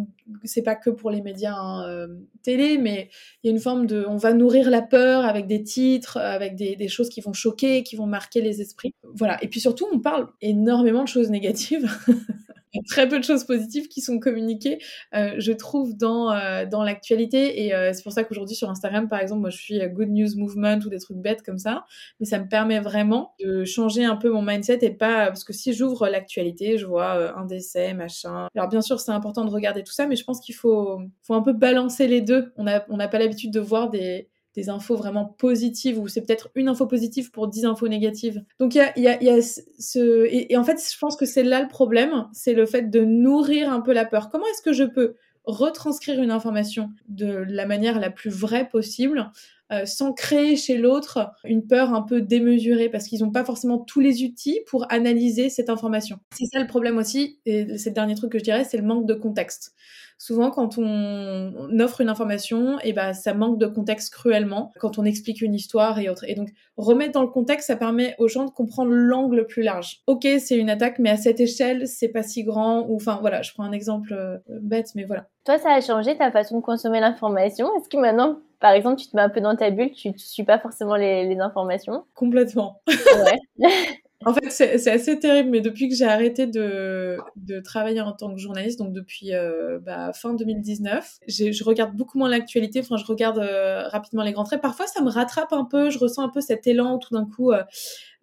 [0.43, 2.07] c'est pas que pour les médias hein, euh,
[2.43, 3.09] télé, mais
[3.43, 6.55] il y a une forme de, on va nourrir la peur avec des titres, avec
[6.55, 8.93] des, des, choses qui vont choquer, qui vont marquer les esprits.
[9.13, 9.41] Voilà.
[9.43, 11.89] Et puis surtout, on parle énormément de choses négatives.
[12.87, 14.79] très peu de choses positives qui sont communiquées,
[15.15, 17.65] euh, je trouve, dans, euh, dans l'actualité.
[17.65, 20.29] Et euh, c'est pour ça qu'aujourd'hui, sur Instagram, par exemple, moi, je suis Good News
[20.35, 21.85] Movement ou des trucs bêtes comme ça.
[22.19, 25.27] Mais ça me permet vraiment de changer un peu mon mindset et pas...
[25.27, 28.47] Parce que si j'ouvre l'actualité, je vois un décès, machin.
[28.55, 31.33] Alors, bien sûr, c'est important de regarder tout ça, mais je pense qu'il faut, faut
[31.33, 32.51] un peu balancer les deux.
[32.57, 36.49] On n'a on pas l'habitude de voir des des infos vraiment positives ou c'est peut-être
[36.55, 38.43] une info positive pour dix infos négatives.
[38.59, 40.25] Donc il y a, y, a, y a, ce...
[40.25, 43.71] Et, en fait, je pense que c'est là le problème, c'est le fait de nourrir
[43.71, 44.29] un peu la peur.
[44.29, 45.13] Comment est-ce que je peux
[45.45, 49.31] retranscrire une information de la manière la plus vraie possible
[49.71, 53.79] euh, sans créer chez l'autre une peur un peu démesurée parce qu'ils n'ont pas forcément
[53.79, 56.19] tous les outils pour analyser cette information.
[56.31, 58.83] C'est ça le problème aussi, et c'est le dernier truc que je dirais, c'est le
[58.83, 59.73] manque de contexte
[60.17, 64.97] souvent quand on, offre une information, et eh ben ça manque de contexte cruellement quand
[64.97, 66.25] on explique une histoire et autres.
[66.27, 70.01] Et donc remettre dans le contexte, ça permet aux gens de comprendre l'angle plus large.
[70.07, 72.85] Ok, c'est une attaque, mais à cette échelle, c'est pas si grand.
[72.87, 75.27] Ou enfin voilà, je prends un exemple euh, bête, mais voilà.
[75.45, 77.67] Toi, ça a changé ta façon de consommer l'information?
[77.77, 80.17] Est-ce que maintenant par exemple, tu te mets un peu dans ta bulle, tu ne
[80.17, 82.81] suis pas forcément les, les informations Complètement.
[82.87, 83.67] Ouais.
[84.25, 88.33] En fait, c'est assez terrible, mais depuis que j'ai arrêté de, de, travailler en tant
[88.33, 92.79] que journaliste, donc depuis euh, bah, fin 2019, je regarde beaucoup moins l'actualité.
[92.79, 94.59] Enfin, je regarde euh, rapidement les grands traits.
[94.59, 95.91] Parfois, ça me rattrape un peu.
[95.91, 97.63] Je ressens un peu cet élan tout d'un coup, euh,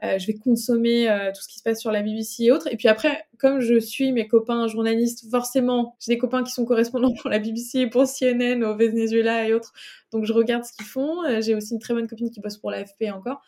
[0.02, 2.68] je vais consommer tout ce qui se passe sur la BBC et autres.
[2.70, 6.64] Et puis après, comme je suis mes copains journalistes, forcément, j'ai des copains qui sont
[6.64, 9.72] correspondants pour la BBC, pour CNN, au Venezuela et autres.
[10.12, 11.22] Donc, je regarde ce qu'ils font.
[11.40, 13.40] J'ai aussi une très bonne copine qui bosse pour l'AFP encore.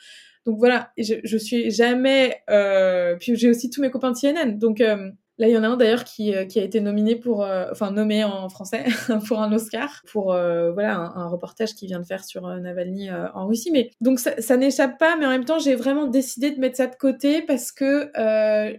[0.46, 2.40] Donc voilà, je, je suis jamais.
[2.48, 4.58] Euh, puis j'ai aussi tous mes copains de CNN.
[4.58, 7.14] Donc euh, Là, il y en a un d'ailleurs qui, euh, qui a été nominé
[7.14, 8.84] pour, euh, enfin nommé en français
[9.28, 13.46] pour un Oscar pour euh, voilà un, reportage qu'il vient de faire sur Navalny en
[13.46, 13.70] Russie.
[13.70, 16.76] Mais donc ça, ça n'échappe pas, mais en même temps j'ai vraiment décidé de mettre
[16.76, 18.10] ça de côté parce que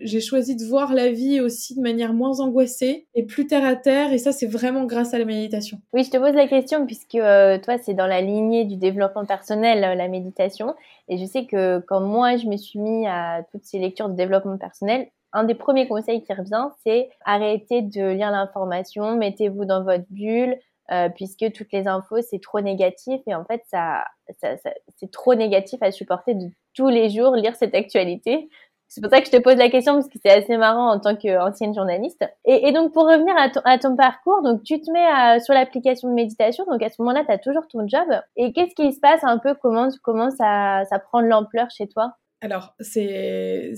[0.01, 3.75] j'ai choisi de voir la vie aussi de manière moins angoissée et plus terre à
[3.75, 4.13] terre.
[4.13, 5.79] Et ça c'est vraiment grâce à la méditation.
[5.93, 9.97] Oui, je te pose la question puisque toi c'est dans la lignée du développement personnel
[9.97, 10.73] la méditation.
[11.09, 14.15] Et je sais que quand moi je me suis mis à toutes ces lectures de
[14.15, 19.83] développement personnel, un des premiers conseils qui revient, c'est arrêtez de lire l'information, mettez-vous dans
[19.83, 20.57] votre bulle,
[20.89, 23.19] euh, puisque toutes les infos, c'est trop négatif.
[23.27, 24.05] Et en fait, ça,
[24.39, 28.49] c'est trop négatif à supporter de tous les jours lire cette actualité.
[28.87, 30.99] C'est pour ça que je te pose la question, parce que c'est assez marrant en
[31.01, 32.23] tant qu'ancienne journaliste.
[32.45, 33.35] Et, donc, pour revenir
[33.65, 36.63] à ton, parcours, donc tu te mets sur l'application de méditation.
[36.63, 38.07] Donc, à ce moment-là, tu as toujours ton job.
[38.37, 39.55] Et qu'est-ce qui se passe un peu?
[39.55, 42.13] Comment, comment ça, ça prend de l'ampleur chez toi?
[42.39, 43.73] Alors, c'est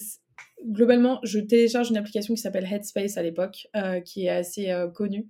[0.65, 4.87] globalement, je télécharge une application qui s'appelle Headspace à l'époque, euh, qui est assez euh,
[4.87, 5.27] connue.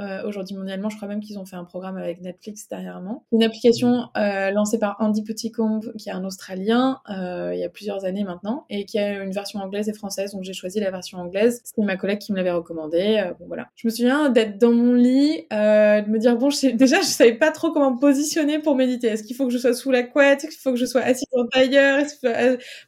[0.00, 3.24] Euh, aujourd'hui mondialement, je crois même qu'ils ont fait un programme avec Netflix dernièrement.
[3.32, 7.68] Une application euh, lancée par Andy Petitcombe, qui est un Australien, euh, il y a
[7.68, 10.90] plusieurs années maintenant, et qui a une version anglaise et française, donc j'ai choisi la
[10.90, 11.60] version anglaise.
[11.64, 13.22] C'était ma collègue qui me l'avait recommandé.
[13.38, 13.68] bon voilà.
[13.76, 17.34] Je me souviens d'être dans mon lit, de me dire bon, je déjà je savais
[17.34, 19.08] pas trop comment me positionner pour méditer.
[19.08, 20.44] Est-ce qu'il faut que je sois sous la couette?
[20.44, 22.02] Est-ce qu'il faut que je sois assise en tailleur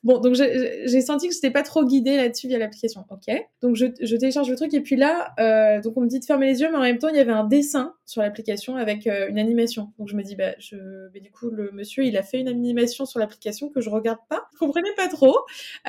[0.03, 3.05] Bon, donc j'ai senti que j'étais pas trop guidée là-dessus via l'application.
[3.11, 3.35] Ok.
[3.61, 5.35] Donc je, je, télécharge le truc et puis là,
[5.81, 7.33] donc on me dit de fermer les yeux, mais en même temps, il y avait
[7.33, 9.93] un dessin sur l'application avec euh, une animation.
[9.99, 10.77] Donc je me dis, bah, je...
[11.13, 14.21] mais du coup, le monsieur, il a fait une animation sur l'application que je regarde
[14.29, 14.47] pas.
[14.55, 15.37] Je comprenais pas trop.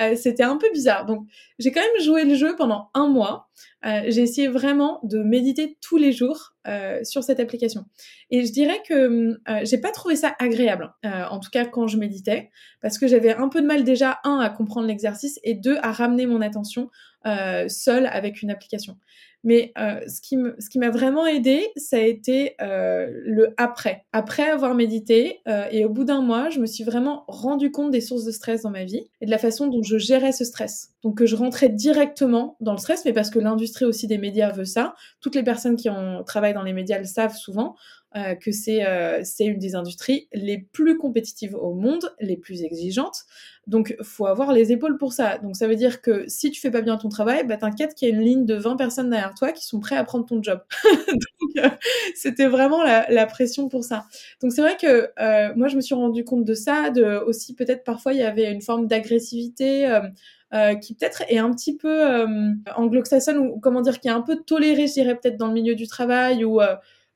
[0.00, 1.06] Euh, c'était un peu bizarre.
[1.06, 1.26] Donc
[1.58, 3.45] j'ai quand même joué le jeu pendant un mois.
[3.82, 6.54] J'ai essayé vraiment de méditer tous les jours
[7.02, 7.84] sur cette application.
[8.30, 12.50] Et je dirais que j'ai pas trouvé ça agréable, en tout cas quand je méditais,
[12.82, 15.92] parce que j'avais un peu de mal déjà, un, à comprendre l'exercice, et deux, à
[15.92, 16.90] ramener mon attention
[17.68, 18.96] seule avec une application.
[19.46, 24.04] Mais euh, ce qui m'a vraiment aidé, ça a été euh, le après.
[24.12, 27.92] Après avoir médité, euh, et au bout d'un mois, je me suis vraiment rendu compte
[27.92, 30.44] des sources de stress dans ma vie et de la façon dont je gérais ce
[30.44, 30.95] stress.
[31.06, 34.50] Donc que je rentrais directement dans le stress, mais parce que l'industrie aussi des médias
[34.50, 34.96] veut ça.
[35.20, 35.88] Toutes les personnes qui
[36.26, 37.76] travaillent dans les médias le savent souvent.
[38.16, 42.62] Euh, que c'est euh, c'est une des industries les plus compétitives au monde, les plus
[42.62, 43.24] exigeantes.
[43.68, 45.38] Donc, faut avoir les épaules pour ça.
[45.38, 48.08] Donc, ça veut dire que si tu fais pas bien ton travail, bah, t'inquiète qu'il
[48.08, 50.42] y a une ligne de 20 personnes derrière toi qui sont prêts à prendre ton
[50.42, 50.60] job.
[51.08, 51.68] Donc, euh,
[52.16, 54.06] c'était vraiment la, pression pour ça.
[54.40, 55.10] Donc, c'est vrai que
[55.54, 58.50] moi, je me suis rendu compte de ça, de aussi peut-être parfois il y avait
[58.50, 59.86] une forme d'agressivité.
[60.54, 64.22] Euh, qui peut-être est un petit peu euh, anglo-saxonne ou comment dire qui est un
[64.22, 66.60] peu toléré je dirais peut-être dans le milieu du travail ou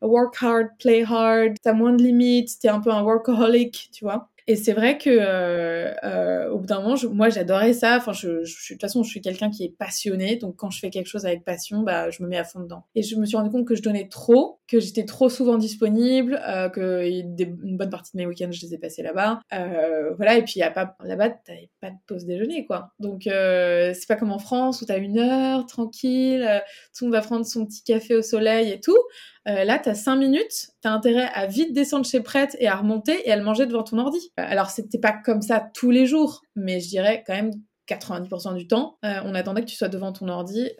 [0.03, 4.29] work hard, play hard, t'as moins de limites, t'es un peu un workaholic, tu vois.
[4.51, 7.99] Et c'est vrai que euh, euh, au bout d'un moment, moi j'adorais ça.
[7.99, 11.07] Enfin, de toute façon, je suis quelqu'un qui est passionné, donc quand je fais quelque
[11.07, 12.83] chose avec passion, bah je me mets à fond dedans.
[12.97, 16.43] Et je me suis rendu compte que je donnais trop, que j'étais trop souvent disponible,
[16.45, 19.39] euh, que une bonne partie de mes week-ends je les ai passés là-bas.
[19.55, 20.37] Euh, voilà.
[20.37, 22.91] Et puis y a pas là-bas, t'avais pas de pause déjeuner, quoi.
[22.99, 26.61] Donc c'est pas comme en France où t'as une heure tranquille,
[26.99, 28.99] tout le monde va prendre son petit café au soleil et tout.
[29.47, 32.77] Là, tu as 5 minutes, tu as intérêt à vite descendre chez Prête et à
[32.77, 34.33] remonter et à le manger devant ton ordi.
[34.41, 37.53] Euh, alors, c'était pas comme ça tous les jours, mais je dirais quand même
[37.89, 40.71] 90% du temps, euh, on attendait que tu sois devant ton ordi,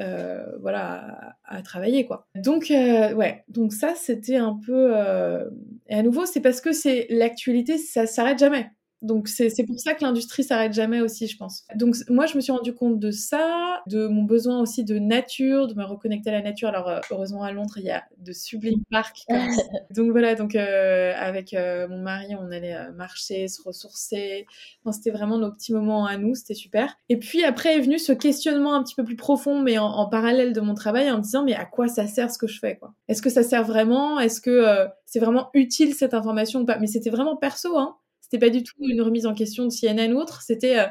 [0.61, 2.29] voilà, à, travailler quoi.
[2.37, 4.95] Donc ouais, donc ça c'était un peu.
[5.89, 8.71] Et à nouveau, c'est parce que c'est l'actualité, ça s'arrête jamais.
[9.03, 11.65] Donc c'est pour ça que l'industrie s'arrête jamais aussi, je pense.
[11.75, 15.69] Donc moi, je me suis rendu compte de ça, de mon besoin aussi de nature,
[15.69, 16.69] de me reconnecter à la nature.
[16.69, 19.25] Alors euh, heureusement à Londres, il y a de sublimes parcs.
[19.97, 24.47] donc voilà, donc euh, avec euh, mon mari, on allait marcher, se ressourcer.
[24.93, 26.95] C'était vraiment nos petits moments à nous, c'était super.
[27.09, 30.09] Et puis après est venu ce questionnement un petit peu plus profond, mais en, en
[30.09, 32.59] parallèle de mon travail, en me disant mais à quoi ça sert ce que je
[32.59, 32.93] fais quoi?
[33.09, 34.19] Est-ce que ça sert vraiment?
[34.19, 36.79] Est-ce que c'est vraiment utile cette information ou pas?
[36.79, 37.97] Mais c'était vraiment perso, hein
[38.31, 40.43] c'était pas du tout une remise en question de CNN ou autre.
[40.43, 40.87] C'était euh,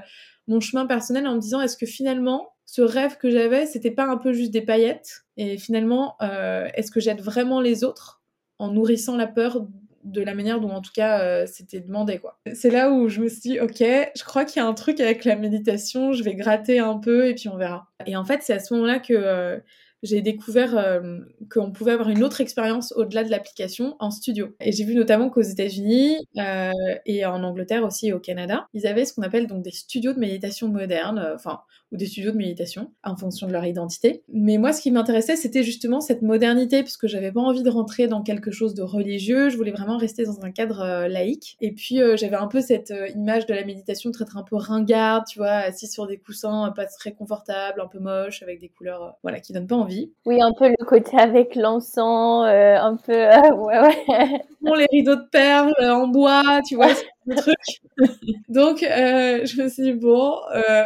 [0.48, 4.06] mon chemin personnel en me disant est-ce que finalement ce rêve que j'avais, c'était pas
[4.06, 8.22] un peu juste des paillettes Et finalement, euh, est-ce que j'aide vraiment les autres
[8.60, 9.66] en nourrissant la peur
[10.04, 12.40] de la manière dont en tout cas euh, c'était demandé quoi.
[12.54, 15.00] C'est là où je me suis dit ok, je crois qu'il y a un truc
[15.00, 17.88] avec la méditation, je vais gratter un peu et puis on verra.
[18.06, 19.62] Et en fait c'est à ce moment-là que
[20.04, 21.20] j'ai découvert euh,
[21.52, 24.50] qu'on pouvait avoir une autre expérience au-delà de l'application en studio.
[24.60, 26.72] Et j'ai vu notamment qu'aux États-Unis euh,
[27.06, 30.20] et en Angleterre aussi au Canada, ils avaient ce qu'on appelle donc des studios de
[30.20, 34.22] méditation moderne, euh, enfin ou des studios de méditation en fonction de leur identité.
[34.32, 38.08] Mais moi, ce qui m'intéressait, c'était justement cette modernité, puisque j'avais pas envie de rentrer
[38.08, 39.50] dans quelque chose de religieux.
[39.50, 41.58] Je voulais vraiment rester dans un cadre laïque.
[41.62, 45.40] Et puis j'avais un peu cette image de la méditation très, un peu ringarde, tu
[45.40, 49.40] vois, assis sur des coussins pas très confortables, un peu moche, avec des couleurs, voilà,
[49.40, 49.89] qui donnent pas envie
[50.26, 53.14] oui, un peu le côté avec l'encens, euh, un peu.
[53.14, 54.42] Euh, ouais, ouais.
[54.62, 56.88] Bon, les rideaux de perles en bois, tu vois,
[58.50, 60.34] donc, euh, je me suis dit, bon,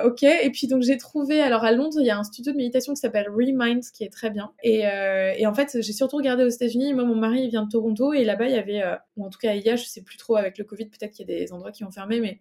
[0.06, 0.24] ok.
[0.24, 1.42] Et puis, donc, j'ai trouvé.
[1.42, 4.12] Alors, à Londres, il y a un studio de méditation qui s'appelle Remind, qui est
[4.12, 4.52] très bien.
[4.64, 4.82] Et,
[5.38, 6.94] et en fait, j'ai surtout regardé aux États-Unis.
[6.94, 8.14] Moi, mon mari, il vient de Toronto.
[8.14, 8.84] Et là-bas, il y avait.
[9.18, 11.12] ou en tout cas, il y a, je sais plus trop avec le Covid, peut-être
[11.12, 12.40] qu'il y a des endroits qui ont fermé, mais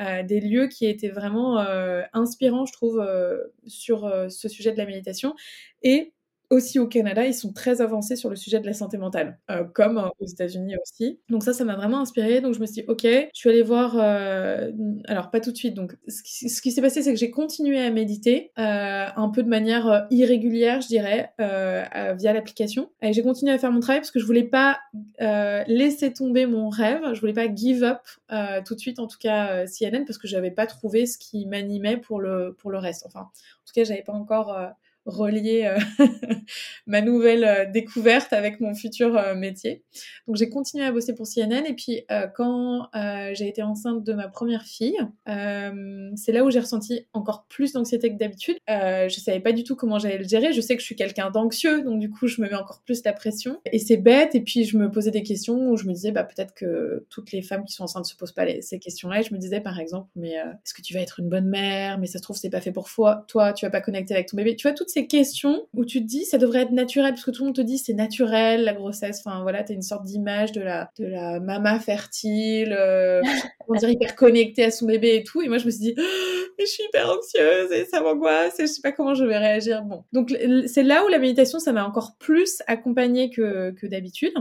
[0.00, 4.78] euh, des lieux qui étaient vraiment euh, inspirants, je trouve, euh, sur ce sujet de
[4.78, 5.34] la méditation.
[5.82, 6.13] Et
[6.50, 9.64] aussi au Canada, ils sont très avancés sur le sujet de la santé mentale, euh,
[9.64, 11.18] comme euh, aux États-Unis aussi.
[11.28, 12.40] Donc ça, ça m'a vraiment inspiré.
[12.40, 13.96] Donc je me suis dit, ok, je suis allée voir.
[13.98, 14.70] Euh...
[15.06, 15.74] Alors pas tout de suite.
[15.74, 20.06] Donc ce qui, s'est passé, c'est que j'ai continué à méditer un peu de manière
[20.10, 22.90] irrégulière, je dirais, via l'application.
[23.02, 24.78] Et j'ai continué à faire mon travail parce que je voulais pas
[25.66, 27.02] laisser tomber mon rêve.
[27.12, 28.00] Je voulais pas give up
[28.64, 31.96] tout de suite, en tout cas CNN, parce que j'avais pas trouvé ce qui m'animait
[31.96, 33.04] pour le pour le reste.
[33.06, 34.56] Enfin, en tout cas, j'avais pas encore
[35.06, 36.04] relier euh,
[36.86, 39.82] ma nouvelle euh, découverte avec mon futur euh, métier.
[40.26, 42.02] Donc j'ai continué à bosser pour CNN et puis
[42.34, 42.88] quand
[43.32, 48.10] j'ai été enceinte de ma première fille, c'est là où j'ai ressenti encore plus d'anxiété
[48.10, 48.56] que d'habitude.
[48.68, 50.52] je savais pas du tout comment j'allais le gérer.
[50.52, 53.02] Je sais que je suis quelqu'un d'anxieux, donc du coup je me mets encore plus
[53.04, 53.60] la pression.
[53.70, 54.34] Et c'est bête.
[54.34, 57.32] Et puis je me posais des questions où je me disais bah peut-être que toutes
[57.32, 59.20] les femmes qui sont enceintes se posent pas ces questions-là.
[59.20, 61.98] Et je me disais par exemple mais est-ce que tu vas être une bonne mère?
[61.98, 63.24] Mais ça se trouve c'est pas fait pour toi.
[63.28, 64.56] Toi tu vas pas connecter avec ton bébé.
[64.56, 67.32] Tu vois toutes ces questions où tu te dis ça devrait être naturel parce que
[67.32, 69.22] tout le monde te dit c'est naturel la grossesse.
[69.24, 73.20] Enfin voilà, t'as une sorte d'image de la de la maman fertile, euh,
[73.68, 75.42] on dirait hyper connectée à son bébé et tout.
[75.42, 75.94] Et moi je me suis dit
[76.58, 79.36] mais je suis hyper anxieuse et ça m'angoisse et je sais pas comment je vais
[79.36, 79.82] réagir.
[79.82, 80.32] Bon, donc
[80.66, 84.34] c'est là où la méditation ça m'a encore plus accompagnée que que d'habitude.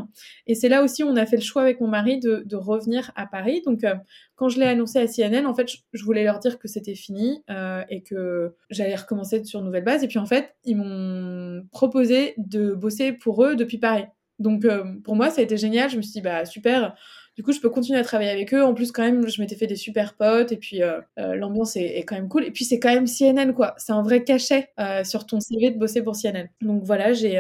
[0.46, 2.56] Et c'est là aussi où on a fait le choix avec mon mari de de
[2.56, 3.64] revenir à Paris.
[3.66, 3.96] Donc euh,
[4.36, 7.44] quand je l'ai annoncé à CNN, en fait, je voulais leur dire que c'était fini
[7.50, 10.04] euh, et que j'allais recommencer sur une nouvelle base.
[10.04, 14.06] Et puis en fait, ils m'ont proposé de bosser pour eux depuis Paris.
[14.40, 15.90] Donc euh, pour moi, ça a été génial.
[15.90, 16.96] Je me suis dit, bah super.
[17.36, 18.64] Du coup, je peux continuer à travailler avec eux.
[18.64, 21.98] En plus, quand même, je m'étais fait des super potes et puis euh, l'ambiance est,
[21.98, 22.44] est, quand même cool.
[22.44, 23.76] Et puis, c'est quand même CNN, quoi.
[23.78, 24.70] C'est un vrai cachet
[25.04, 26.48] sur ton CV de bosser pour CNN.
[26.62, 27.40] Donc voilà, j'ai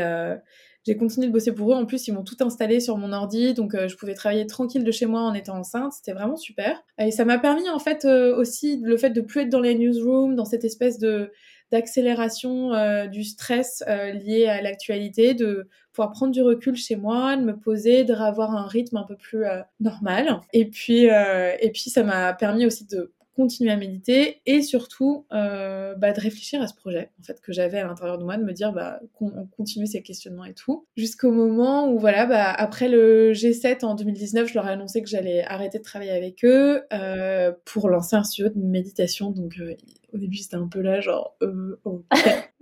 [0.85, 1.75] j'ai continué de bosser pour eux.
[1.75, 4.83] En plus, ils m'ont tout installé sur mon ordi, donc euh, je pouvais travailler tranquille
[4.83, 5.93] de chez moi en étant enceinte.
[5.93, 6.83] C'était vraiment super.
[6.97, 9.75] Et ça m'a permis en fait euh, aussi le fait de plus être dans les
[9.75, 11.31] newsrooms, dans cette espèce de
[11.71, 17.41] d'accélération euh, du stress lié à l'actualité, de pouvoir prendre du recul chez moi, de
[17.41, 19.43] me poser, de avoir un rythme un peu plus
[19.79, 20.39] normal.
[20.51, 25.95] Et puis, et puis ça m'a permis aussi de continuer à méditer et surtout euh,
[25.95, 28.43] bah, de réfléchir à ce projet en fait que j'avais à l'intérieur de moi de
[28.43, 30.85] me dire bah qu'on continue ces questionnements et tout.
[30.95, 35.09] Jusqu'au moment où voilà bah après le G7 en 2019 je leur ai annoncé que
[35.09, 39.31] j'allais arrêter de travailler avec eux euh, pour lancer un studio de méditation.
[39.31, 39.75] Donc euh,
[40.13, 42.03] au début c'était un peu là genre euh, ok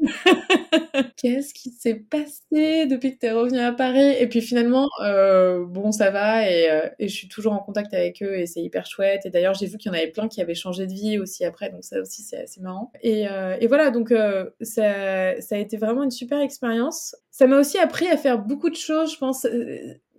[1.18, 4.16] qu'est-ce qui s'est passé depuis que t'es revenu à Paris?
[4.20, 7.94] Et puis finalement, euh, bon, ça va et, euh, et, je suis toujours en contact
[7.94, 9.26] avec eux et c'est hyper chouette.
[9.26, 11.46] Et d'ailleurs, j'ai vu qu'il y en avait plein qui avaient changé de vie aussi
[11.46, 12.92] après, donc ça aussi c'est assez marrant.
[13.02, 14.14] Et, euh, et voilà, donc
[14.62, 17.16] ça, ça a été vraiment une super expérience.
[17.32, 19.46] Ça m'a aussi appris à faire beaucoup de choses, je pense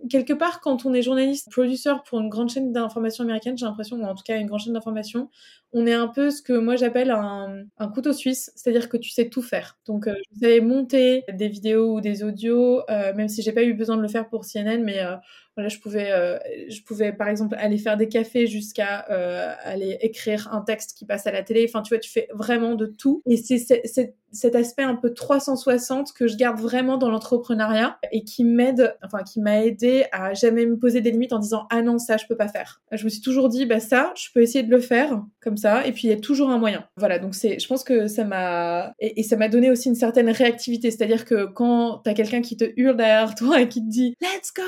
[0.09, 3.97] quelque part, quand on est journaliste, producteur pour une grande chaîne d'information américaine, j'ai l'impression,
[3.97, 5.29] ou en tout cas une grande chaîne d'information,
[5.71, 9.29] on est un peu ce que moi j'appelle un, couteau suisse, c'est-à-dire que tu sais
[9.29, 9.77] tout faire.
[9.85, 13.63] Donc, euh, je savais monter des vidéos ou des audios, euh, même si j'ai pas
[13.63, 15.15] eu besoin de le faire pour CNN, mais euh,
[15.55, 19.97] voilà, je pouvais, euh, je pouvais par exemple aller faire des cafés jusqu'à euh, aller
[20.01, 21.65] écrire un texte qui passe à la télé.
[21.69, 23.21] Enfin, tu vois, tu fais vraiment de tout.
[23.27, 28.43] Et c'est cet aspect un peu 360 que je garde vraiment dans l'entrepreneuriat et qui
[28.43, 31.97] m'aide, enfin, qui m'a aidé à jamais me poser des limites en disant ah non
[31.97, 32.81] ça je peux pas faire.
[32.91, 35.85] Je me suis toujours dit bah ça je peux essayer de le faire comme ça
[35.85, 36.85] et puis il y a toujours un moyen.
[36.97, 40.29] Voilà, donc c'est, je pense que ça m'a et, ça m'a donné aussi une certaine
[40.29, 44.15] réactivité, c'est-à-dire que quand t'as quelqu'un qui te hurle derrière toi et qui te dit
[44.21, 44.63] let's go,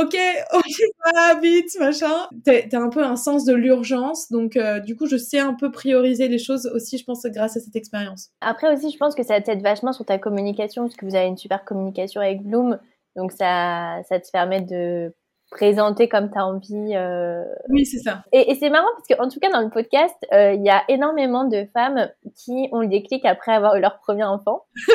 [0.00, 0.16] ok
[0.52, 0.82] ok,
[1.14, 2.28] va vite, machin.
[2.44, 5.70] T'as un peu un sens de l'urgence, donc euh, du coup, je sais un peu
[5.70, 8.30] prioriser les choses aussi, je pense, grâce à cette expérience.
[8.40, 11.26] Après aussi, je pense que ça t'aide vachement sur ta communication, parce que vous avez
[11.26, 12.78] une super communication avec Bloom,
[13.16, 15.14] donc ça, ça te permet de
[15.50, 16.94] présenter comme tu as envie.
[16.94, 17.42] Euh...
[17.68, 18.24] Oui, c'est ça.
[18.32, 20.82] Et, et c'est marrant parce qu'en tout cas, dans le podcast, euh, il y a
[20.88, 24.64] énormément de femmes qui ont le déclic après avoir eu leur premier enfant.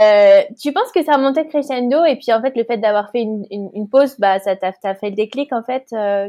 [0.00, 3.10] Euh, tu penses que ça a monté crescendo et puis en fait le fait d'avoir
[3.10, 5.86] fait une, une, une, pause, bah ça t'a fait le déclic en fait.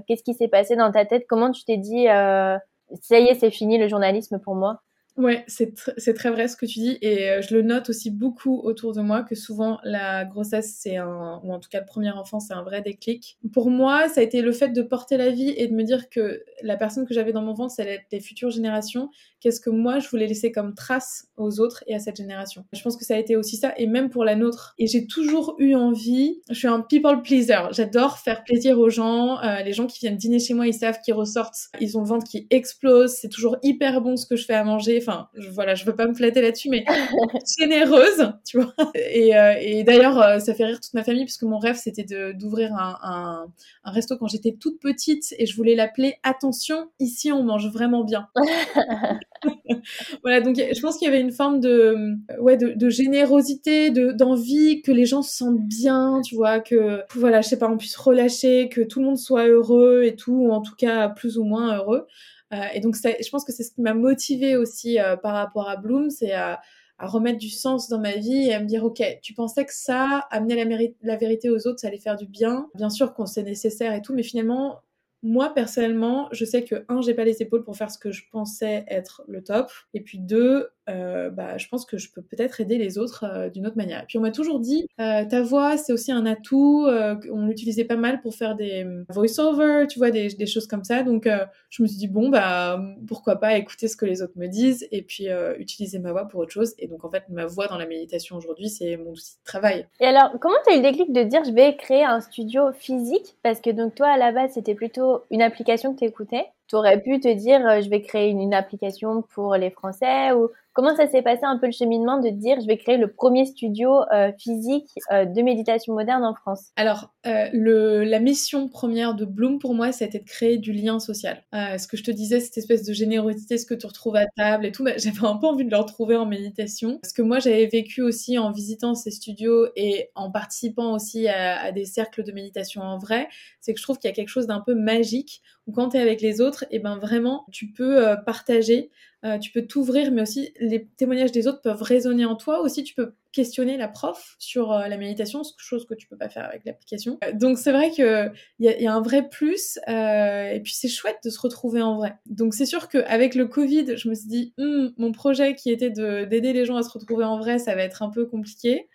[0.07, 1.25] Qu'est-ce qui s'est passé dans ta tête?
[1.29, 4.81] Comment tu t'es dit ça y est c'est fini le journalisme pour moi?
[5.19, 8.09] Ouais, c'est tr très vrai ce que tu dis et euh, je le note aussi
[8.09, 11.85] beaucoup autour de moi que souvent la grossesse c'est un ou en tout cas le
[11.85, 13.37] premier enfant c'est un vrai déclic.
[13.51, 16.09] Pour moi, ça a été le fait de porter la vie et de me dire
[16.09, 19.09] que la personne que j'avais dans mon ventre, c'est les futures générations.
[19.41, 22.63] Qu'est-ce que moi je voulais laisser comme trace aux autres et à cette génération?
[22.71, 24.73] Je pense que ça a été aussi ça et même pour la nôtre.
[24.77, 27.67] Et j'ai toujours eu envie, je suis un people pleaser.
[27.71, 31.01] J'adore faire plaisir aux gens, euh, les gens qui viennent dîner chez moi, ils savent
[31.01, 34.45] qu'ils ressortent, ils ont le ventre qui explose, c'est toujours hyper bon ce que je
[34.45, 35.01] fais à manger.
[35.09, 36.85] Enfin, je, voilà, je veux pas me flatter là-dessus, mais
[37.59, 38.73] généreuse, tu vois.
[38.93, 42.05] Et, euh, et d'ailleurs, euh, ça fait rire toute ma famille puisque mon rêve c'était
[42.33, 43.45] d'ouvrir un, un,
[43.85, 48.03] un, resto quand j'étais toute petite et je voulais l'appeler Attention, ici on mange vraiment
[48.03, 48.27] bien.
[50.21, 54.11] voilà, donc je pense qu'il y avait une forme de, ouais, de, de générosité, de
[54.11, 57.77] d'envie que les gens se sentent bien, tu vois, que voilà, je sais pas, on
[57.77, 61.37] puisse relâcher, que tout le monde soit heureux et tout, ou en tout cas plus
[61.37, 62.05] ou moins heureux.
[62.53, 65.69] Euh, et donc, je pense que c'est ce qui m'a motivée aussi euh, par rapport
[65.69, 66.61] à Bloom, c'est à,
[66.97, 69.73] à, remettre du sens dans ma vie et à me dire, OK, tu pensais que
[69.73, 72.69] ça, amener la, la vérité aux autres, ça allait faire du bien.
[72.75, 74.81] Bien sûr qu'on c'est nécessaire et tout, mais finalement,
[75.21, 78.23] moi personnellement, je sais que un, j'ai pas les épaules pour faire ce que je
[78.31, 82.59] pensais être le top, et puis deux, euh, bah, je pense que je peux peut-être
[82.61, 84.03] aider les autres euh, d'une autre manière.
[84.03, 87.45] Et puis on m'a toujours dit, euh, ta voix c'est aussi un atout, euh, on
[87.45, 91.03] l'utilisait pas mal pour faire des euh, voice-over, tu vois, des, des, choses comme ça.
[91.03, 91.27] Donc
[91.69, 94.87] je me suis dit bon bah pourquoi pas écouter ce que les autres me disent
[94.91, 96.73] et puis utiliser ma voix pour autre chose.
[96.79, 99.87] Et donc en fait ma voix dans la méditation aujourd'hui c'est mon outil de travail.
[99.99, 102.71] Et alors comment tu as eu le déclic de dire je vais créer un studio
[102.71, 103.37] physique?
[103.43, 106.75] Parce que donc toi à la base c'était plutôt une application que tu écoutais tu
[106.75, 110.95] aurais pu te dire, euh, je vais créer une, application pour les Français ou comment
[110.95, 114.01] ça s'est passé un peu le cheminement de dire, je vais créer le premier studio
[114.11, 116.69] euh, physique euh, de méditation moderne en France?
[116.75, 121.43] Alors, la mission première de Bloom pour moi, c'était de créer du lien social.
[121.53, 124.65] ce que je te disais, cette espèce de générosité, ce que tu retrouves à table
[124.65, 126.99] et tout, bah, j'avais un peu envie de le retrouver en méditation.
[127.03, 131.71] Ce que moi, j'avais vécu aussi en visitant ces studios et en participant aussi à,
[131.71, 133.27] des cercles de méditation en vrai,
[133.61, 135.41] c'est que je trouve qu'il y a quelque chose d'un peu magique
[135.71, 138.91] quand tu es avec les autres, et eh ben vraiment, tu peux euh, partager,
[139.25, 142.61] euh, tu peux t'ouvrir, mais aussi les témoignages des autres peuvent résonner en toi.
[142.61, 146.29] Aussi, tu peux questionner la prof sur euh, la méditation, chose que tu peux pas
[146.29, 147.19] faire avec l'application.
[147.33, 151.29] Donc c'est vrai que il y, a un vrai plus, et puis c'est chouette de
[151.29, 152.15] se retrouver en vrai.
[152.25, 155.89] Donc c'est sûr qu'avec le Covid, je me suis dit, hum, mon projet qui était
[155.89, 158.87] d'aider les gens à se retrouver en vrai, ça va être un peu compliqué.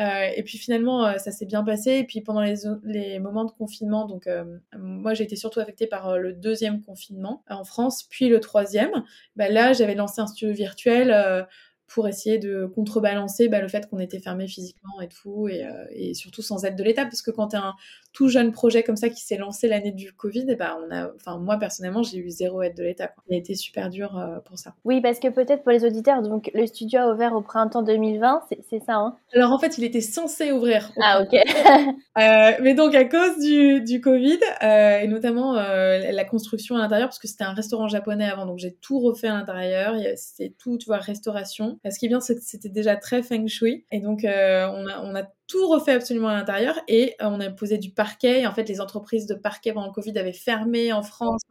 [0.00, 1.92] Euh, et puis finalement, euh, ça s'est bien passé.
[1.92, 4.44] Et puis pendant les, moments de confinement, donc euh,
[4.76, 9.04] moi j'ai été surtout affectée par le deuxième confinement en France, puis le troisième.
[9.36, 11.46] Bah, là, j'avais lancé un studio virtuel
[11.86, 16.14] pour essayer de contrebalancer bah, le fait qu'on était fermé physiquement et tout, et, et
[16.14, 17.74] surtout sans aide de l'État, parce que quand tu as un
[18.12, 21.10] tout jeune projet comme ça qui s'est lancé l'année du Covid, et bah, on a,
[21.16, 23.10] enfin moi personnellement, j'ai eu zéro aide de l'État.
[23.28, 24.74] Il a été super dur euh, pour ça.
[24.84, 28.42] Oui, parce que peut-être pour les auditeurs, donc le studio a ouvert au printemps 2020,
[28.68, 29.16] c'est ça, hein?
[29.34, 30.92] Alors en fait, il était censé ouvrir.
[31.00, 31.32] Ah ok.
[32.18, 36.78] euh, mais donc à cause du, du Covid euh, et notamment euh, la construction à
[36.78, 39.94] l'intérieur, parce que c'était un restaurant japonais avant, donc j'ai tout refait à l'intérieur.
[40.16, 41.78] C'était tout, tu vois, restauration.
[41.88, 44.86] Ce qui est bien, c'est que c'était déjà très feng shui, et donc euh, on
[44.88, 48.46] a on a tout refait absolument à l'intérieur et euh, on a posé du parquet.
[48.46, 51.42] en fait, les entreprises de parquet pendant le Covid avaient fermé en France.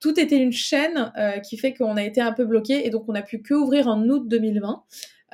[0.00, 3.04] Tout était une chaîne euh, qui fait qu'on a été un peu bloqué et donc
[3.08, 4.84] on a pu que ouvrir en août 2020.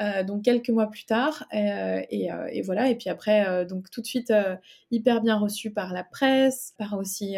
[0.00, 1.68] Euh, donc quelques mois plus tard et,
[2.10, 4.32] et, voilà et puis après donc tout de suite
[4.90, 7.36] hyper bien reçu par la presse par aussi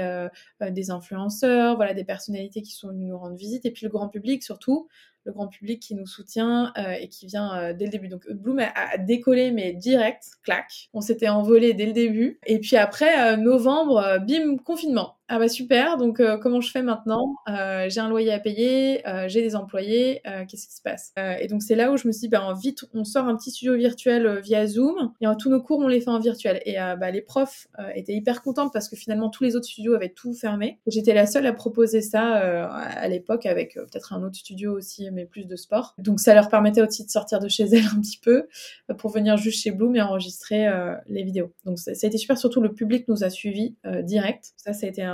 [0.61, 4.09] des influenceurs voilà des personnalités qui sont venues nous rendre visite et puis le grand
[4.09, 4.87] public surtout
[5.25, 8.09] le grand public qui nous soutient euh, et qui vient euh, dès le début.
[8.09, 10.89] Donc Bloom a, décollé mais direct, clac.
[10.93, 12.39] On s'était envolé dès le début.
[12.47, 15.17] Et puis après euh, novembre, bim, confinement.
[15.29, 17.37] Ah bah super, donc comment je fais maintenant?
[17.47, 21.13] J'ai un loyer à payer, j'ai des employés, qu'est-ce qui se passe?
[21.41, 23.51] Et donc c'est là où je me suis dit, bah, vite, on sort un petit
[23.51, 26.61] studio virtuel via Zoom, et tous nos cours, on les fait en virtuel.
[26.67, 30.11] Et bah, les profs étaient hyper contents parce que finalement, tous les autres studios avaient
[30.11, 30.79] tout fermé.
[30.87, 35.25] J'étais la seule à proposer ça à l'époque avec peut-être un autre studio aussi mais
[35.25, 35.95] plus de sport.
[35.99, 38.47] Donc ça leur permettait aussi de sortir de chez elles un petit peu
[38.91, 41.53] euh, pour venir juste chez Bloom et enregistrer euh, les vidéos.
[41.65, 44.53] Donc ça, a été super, surtout le public nous a suivis euh, direct.
[44.57, 45.14] Ça, ça a été un,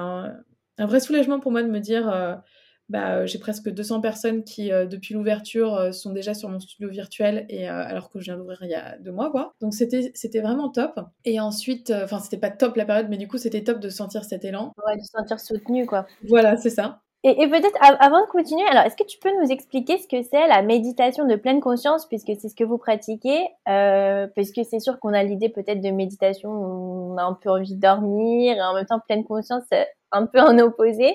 [0.78, 2.40] vrai soulagement pour moi de me dire...
[2.88, 7.68] Bah, j'ai presque 200 personnes qui, depuis l'ouverture, sont déjà sur mon studio virtuel, et
[7.68, 9.54] alors que je viens d'ouvrir il y a deux mois, quoi.
[9.60, 10.98] Donc c'était c'était vraiment top.
[11.24, 14.24] Et ensuite, enfin c'était pas top la période, mais du coup c'était top de sentir
[14.24, 14.72] cet élan.
[14.84, 16.08] Ouais, de se sentir soutenu, quoi.
[16.26, 17.00] Voilà, c'est ça.
[17.22, 20.48] Et, peut-être avant de continuer, alors est-ce que tu peux nous expliquer ce que c'est
[20.48, 24.98] la méditation de pleine conscience, puisque c'est ce que vous pratiquez, euh, puisque c'est sûr
[24.98, 28.62] qu'on a l'idée peut-être de méditation où on a un peu envie de dormir, et
[28.62, 29.64] en même temps pleine conscience
[30.12, 31.08] un peu en opposé.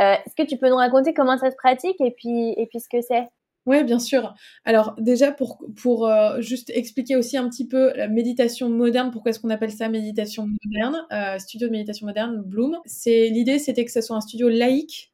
[0.00, 2.80] Euh, est-ce que tu peux nous raconter comment ça se pratique et puis et puis
[2.80, 3.28] ce que c'est?
[3.66, 4.34] Oui, bien sûr.
[4.64, 9.28] Alors déjà pour pour euh, juste expliquer aussi un petit peu la méditation moderne, pourquoi
[9.28, 12.78] est-ce qu'on appelle ça méditation moderne, studio de méditation moderne, Bloom.
[12.86, 15.13] C'est l'idée, c'était que ce soit un studio laïque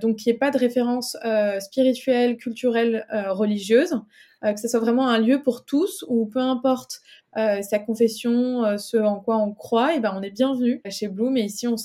[0.00, 4.00] donc qu'il n'y ait pas de référence euh, spirituelle, culturelle, euh, religieuse,
[4.42, 7.00] que ce soit vraiment un lieu pour tous où peu importe
[7.34, 11.38] sa confession, ce en quoi on croit, et ben on est bienvenu chez Bloom.
[11.38, 11.76] Et ici, on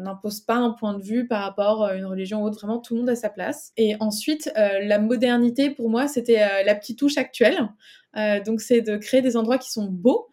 [0.00, 2.58] n'impose pas un point de vue par rapport à une religion ou autre.
[2.58, 3.70] Vraiment, tout le monde a sa place.
[3.76, 7.68] Et ensuite, la modernité pour moi, c'était la petite touche actuelle.
[8.44, 10.26] donc, c'est de créer des endroits qui sont beaux,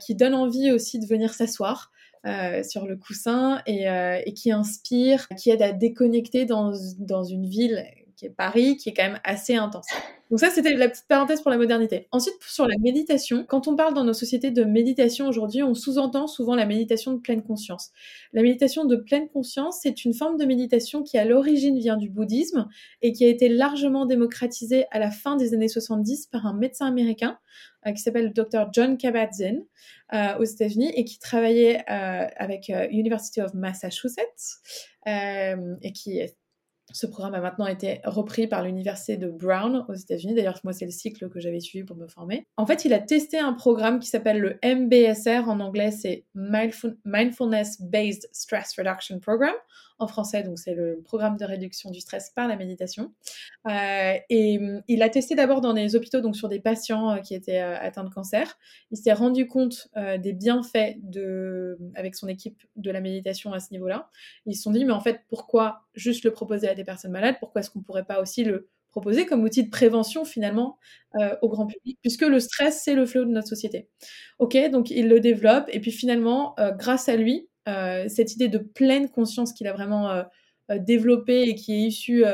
[0.00, 1.92] qui donnent envie aussi de venir s'asseoir.
[2.26, 7.22] Euh, sur le coussin et, euh, et, qui inspire, qui aide à déconnecter dans, dans
[7.22, 7.84] une ville
[8.18, 9.86] qui est Paris, qui est quand même assez intense.
[10.30, 12.08] Donc ça, c'était la petite parenthèse pour la modernité.
[12.10, 16.26] Ensuite, sur la méditation, quand on parle dans nos sociétés de méditation aujourd'hui, on sous-entend
[16.26, 17.92] souvent la méditation de pleine conscience.
[18.32, 22.10] La méditation de pleine conscience, c'est une forme de méditation qui à l'origine vient du
[22.10, 22.68] bouddhisme
[23.00, 26.86] et qui a été largement démocratisée à la fin des années 70 par un médecin
[26.86, 27.38] américain
[27.86, 28.68] euh, qui s'appelle le Dr.
[28.72, 29.64] John Kabat-Zinn
[30.12, 34.58] euh, aux États-Unis et qui travaillait euh, avec University of Massachusetts
[35.06, 36.36] et qui est
[36.92, 40.34] ce programme a maintenant été repris par l'université de Brown aux États-Unis.
[40.34, 42.46] D'ailleurs, moi, c'est le cycle que j'avais suivi pour me former.
[42.56, 45.48] En fait, il a testé un programme qui s'appelle le MBSR.
[45.48, 49.54] En anglais, c'est Mindfulness Based Stress Reduction Program.
[49.98, 53.12] En français, donc c'est le programme de réduction du stress par la méditation.
[53.68, 57.58] et mm, il a testé d'abord dans les hôpitaux, donc sur des patients qui étaient
[57.58, 58.58] atteints de cancer.
[58.90, 63.72] Il s'est rendu compte des bienfaits de, avec son équipe de la méditation à ce
[63.72, 64.08] niveau-là.
[64.46, 67.36] Ils se sont dit, mais en fait, pourquoi juste le proposer à des personnes malades?
[67.40, 70.78] Pourquoi est-ce qu'on pourrait pas aussi le proposé comme outil de prévention finalement
[71.20, 73.88] euh, au grand public, puisque le stress, c'est le flot de notre société.
[74.38, 77.57] Ok, donc il le développe, et puis finalement, euh, grâce à lui, euh,
[78.08, 80.24] cette idée de pleine conscience qu'il a vraiment
[80.70, 82.24] développée et qui est issue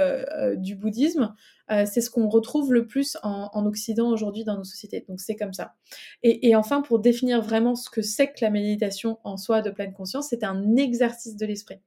[0.56, 1.34] du bouddhisme,
[1.68, 5.04] c'est ce qu'on retrouve le plus en, Occident aujourd'hui dans nos sociétés.
[5.08, 5.74] Donc c'est comme ça.
[6.22, 9.70] Et, et, enfin, pour définir vraiment ce que c'est que la méditation en soi de
[9.70, 11.78] pleine conscience, c'est un exercice de l'esprit.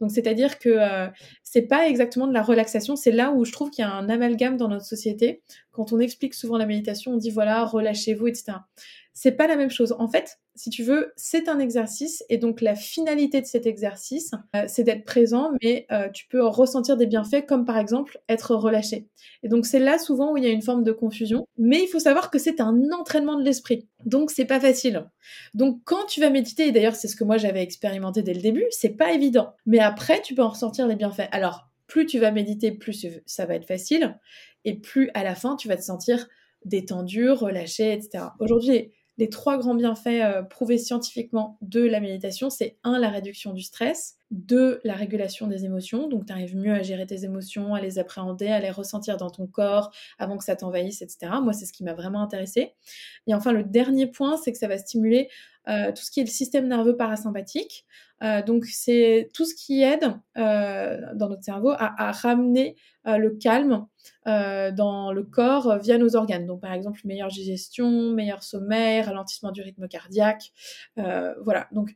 [0.00, 1.08] Donc, c'est-à-dire que euh,
[1.42, 2.96] c'est pas exactement de la relaxation.
[2.96, 5.42] C'est là où je trouve qu'il y a un amalgame dans notre société.
[5.72, 8.58] Quand on explique souvent la méditation, on dit voilà, relâchez-vous, etc.
[9.12, 9.94] C'est pas la même chose.
[9.98, 14.32] En fait, si tu veux, c'est un exercice et donc la finalité de cet exercice,
[14.56, 18.56] euh, c'est d'être présent, mais euh, tu peux ressentir des bienfaits comme par exemple être
[18.56, 19.08] relâché.
[19.42, 21.86] Et donc c'est là souvent où il y a une forme de confusion, mais il
[21.86, 23.88] faut savoir que c'est un entraînement de l'esprit.
[24.04, 25.06] Donc c'est pas facile.
[25.54, 28.42] Donc quand tu vas méditer, et d'ailleurs c'est ce que moi j'avais expérimenté dès le
[28.42, 29.54] début, c'est pas évident.
[29.66, 31.28] Mais après tu peux en ressentir les bienfaits.
[31.32, 34.18] Alors plus tu vas méditer, plus ça va être facile,
[34.64, 36.28] et plus à la fin tu vas te sentir
[36.64, 38.24] détendu, relâché, etc.
[38.40, 43.52] Aujourd'hui, les trois grands bienfaits euh, prouvés scientifiquement de la méditation, c'est un, la réduction
[43.52, 47.74] du stress, deux, la régulation des émotions, donc tu arrives mieux à gérer tes émotions,
[47.74, 51.32] à les appréhender, à les ressentir dans ton corps avant que ça t'envahisse, etc.
[51.42, 52.74] Moi, c'est ce qui m'a vraiment intéressé.
[53.26, 55.28] Et enfin, le dernier point, c'est que ça va stimuler
[55.68, 57.86] euh, tout ce qui est le système nerveux parasympathique.
[58.24, 63.86] Euh, donc, c'est tout ce qui aide dans notre cerveau à, à ramener le calme
[64.26, 66.46] dans le corps via nos organes.
[66.46, 70.52] Donc, par exemple, meilleure digestion, meilleur sommeil, ralentissement du rythme cardiaque.
[70.96, 71.68] voilà.
[71.72, 71.94] Donc,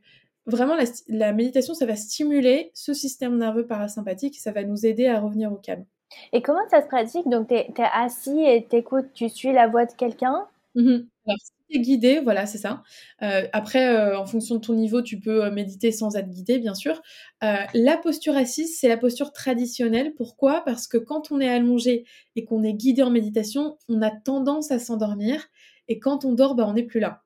[0.49, 0.75] vraiment,
[1.07, 5.51] la, méditation, ça va stimuler ce système nerveux parasympathique ça va nous aider à revenir
[5.51, 5.85] au calme.
[6.33, 7.29] Et comment ça se pratique?
[7.29, 10.47] Donc, tu es, assis et t'écoutes, tu suis la voix de quelqu'un?
[10.75, 11.37] Mmh Alors,
[11.77, 12.83] guidé, voilà, c'est ça.
[13.21, 16.57] Euh, après, euh, en fonction de ton niveau, tu peux euh, méditer sans être guidé,
[16.57, 17.01] bien sûr.
[17.41, 20.13] la posture assise, c'est la posture traditionnelle.
[20.15, 20.63] Pourquoi?
[20.65, 22.05] Parce que quand on est allongé
[22.35, 25.47] et qu'on est guidé en méditation, on a tendance à s'endormir.
[25.87, 27.21] Et quand on dort, bah, on n'est plus là.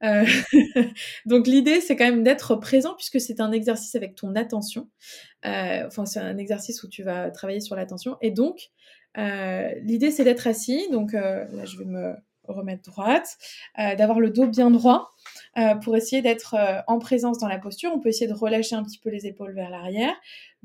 [1.26, 4.88] Donc l'idée, c'est quand même d'être présent puisque c'est un exercice avec ton attention.
[5.44, 8.16] Enfin, c'est un exercice où tu vas travailler sur l'attention.
[8.20, 8.70] Et donc,
[9.16, 10.88] l'idée, c'est d'être assis.
[10.90, 12.14] Donc là, je vais me
[12.48, 13.38] remettre droite,
[13.76, 15.10] d'avoir le dos bien droit
[15.82, 17.90] pour essayer d'être en présence dans la posture.
[17.94, 20.14] On peut essayer de relâcher un petit peu les épaules vers l'arrière,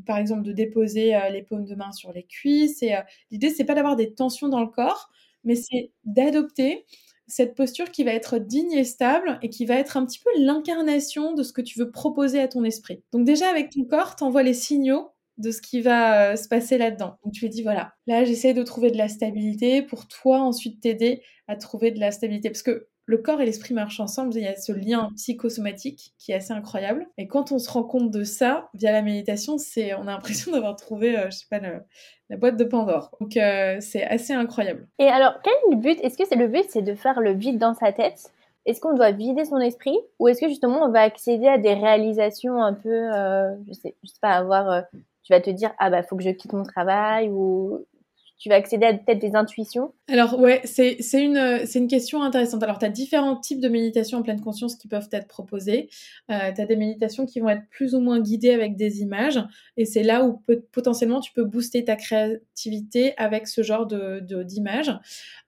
[0.05, 2.84] par exemple de déposer les paumes de main sur les cuisses.
[2.84, 2.95] Et
[3.32, 5.09] l'idée, c'est pas d'avoir des tensions dans le corps,
[5.43, 6.86] mais c'est d'adopter
[7.30, 10.30] cette posture qui va être digne et stable et qui va être un petit peu
[10.39, 13.03] l'incarnation de ce que tu veux proposer à ton esprit.
[13.11, 16.77] Donc déjà avec ton corps, t'envoies les signaux de ce qui va euh, se passer
[16.77, 17.17] là-dedans.
[17.23, 20.81] Donc tu lui dis voilà, là j'essaie de trouver de la stabilité pour toi ensuite
[20.81, 24.43] t'aider à trouver de la stabilité parce que le corps et l'esprit marchent ensemble, il
[24.43, 27.07] y a ce lien psychosomatique qui est assez incroyable.
[27.17, 30.51] Et quand on se rend compte de ça via la méditation, c'est on a l'impression
[30.53, 31.61] d'avoir trouvé, euh, je sais pas,
[32.29, 33.15] la boîte de Pandore.
[33.21, 34.89] Donc euh, c'est assez incroyable.
[34.99, 35.99] Et alors, quel est le but?
[36.03, 38.33] Est-ce que c'est le but, c'est de faire le vide dans sa tête?
[38.65, 39.97] Est-ce qu'on doit vider son esprit?
[40.19, 43.95] Ou est-ce que justement on va accéder à des réalisations un peu, euh, je sais,
[44.03, 44.83] sais pas, avoir,
[45.28, 47.86] tu vas te dire ah bah faut que je quitte mon travail ou
[48.39, 51.38] tu vas accéder à peut-être des intuitions Alors ouais, c'est une,
[51.73, 52.61] une question intéressante.
[52.63, 55.89] Alors tu as différents types de méditation en pleine conscience qui peuvent être proposées.
[56.30, 59.39] Euh, tu as des méditations qui vont être plus ou moins guidées avec des images
[59.75, 64.93] et c'est là où potentiellement tu peux booster ta créativité avec ce genre de d'images.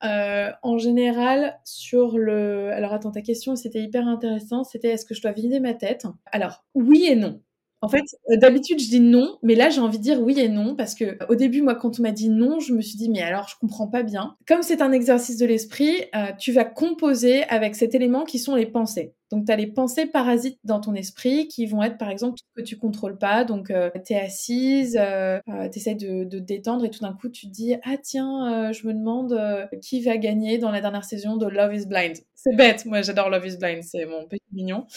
[0.03, 2.71] Euh, en général, sur le...
[2.71, 6.05] Alors attends, ta question c'était hyper intéressant, c'était est-ce que je dois vider ma tête?
[6.31, 7.39] Alors oui et non.
[7.81, 10.49] En fait, euh, d'habitude, je dis non, mais là, j'ai envie de dire oui et
[10.49, 13.09] non, parce que au début, moi, quand on m'a dit non, je me suis dit,
[13.09, 14.35] mais alors, je comprends pas bien.
[14.47, 18.55] Comme c'est un exercice de l'esprit, euh, tu vas composer avec cet élément qui sont
[18.55, 19.13] les pensées.
[19.31, 22.61] Donc, tu as les pensées parasites dans ton esprit qui vont être, par exemple, que
[22.61, 23.45] tu contrôles pas.
[23.45, 27.47] Donc, euh, assise, euh, euh tu de, de, te détendre et tout d'un coup, tu
[27.47, 29.39] te dis Ah, tiens, je me demande
[29.81, 32.17] qui va gagner dans la dernière saison de Love is Blind.
[32.41, 34.87] C'est bête, moi j'adore Love is Blind, c'est mon petit mignon.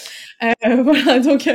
[0.62, 1.50] voilà, donc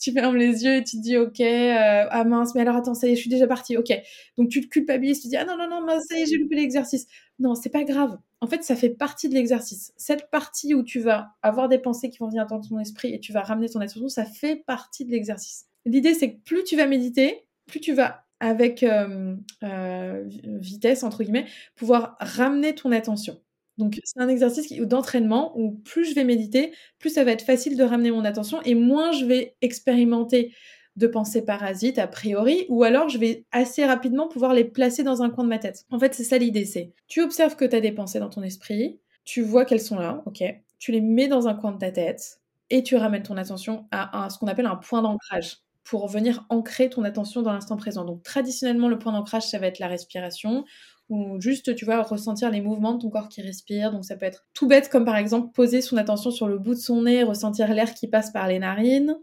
[0.00, 3.06] tu fermes les yeux et tu te dis Ok, ah mince, mais alors attends, ça
[3.06, 3.76] y est, je suis déjà partie.
[3.76, 3.92] Ok,
[4.38, 6.38] donc tu te culpabilises, tu te dis Ah non, non, non, ça y est, j'ai
[6.38, 7.06] loupé l'exercice.
[7.38, 8.16] Non, c'est pas grave.
[8.40, 9.92] En fait, ça fait partie de l'exercice.
[9.98, 13.20] Cette partie où tu vas avoir des pensées qui vont venir dans ton esprit et
[13.20, 15.66] tu vas ramener ton attention, ça fait partie de l'exercice.
[15.84, 21.22] L'idée, c'est que plus tu vas méditer, plus tu vas avec euh, euh, vitesse, entre
[21.22, 23.38] guillemets, pouvoir ramener ton attention.
[23.78, 27.76] Donc, c'est un exercice d'entraînement où plus je vais méditer, plus ça va être facile
[27.76, 30.52] de ramener mon attention et moins je vais expérimenter
[30.96, 35.22] de pensées parasites a priori, ou alors je vais assez rapidement pouvoir les placer dans
[35.22, 35.84] un coin de ma tête.
[35.90, 38.42] En fait, c'est ça l'idée, c'est tu observes que tu as des pensées dans ton
[38.42, 40.42] esprit, tu vois qu'elles sont là, ok,
[40.78, 44.28] tu les mets dans un coin de ta tête et tu ramènes ton attention à,
[44.30, 48.04] ce qu'on appelle un point d'ancrage pour venir ancrer ton attention dans l'instant présent.
[48.04, 50.64] Donc traditionnellement, le point d'ancrage, ça va être la respiration
[51.08, 53.92] ou juste, tu vois, ressentir les mouvements de ton corps qui respire.
[53.92, 56.74] Donc ça peut être tout bête comme par exemple poser son attention sur le bout
[56.74, 59.16] de son nez, ressentir l'air qui passe par les narines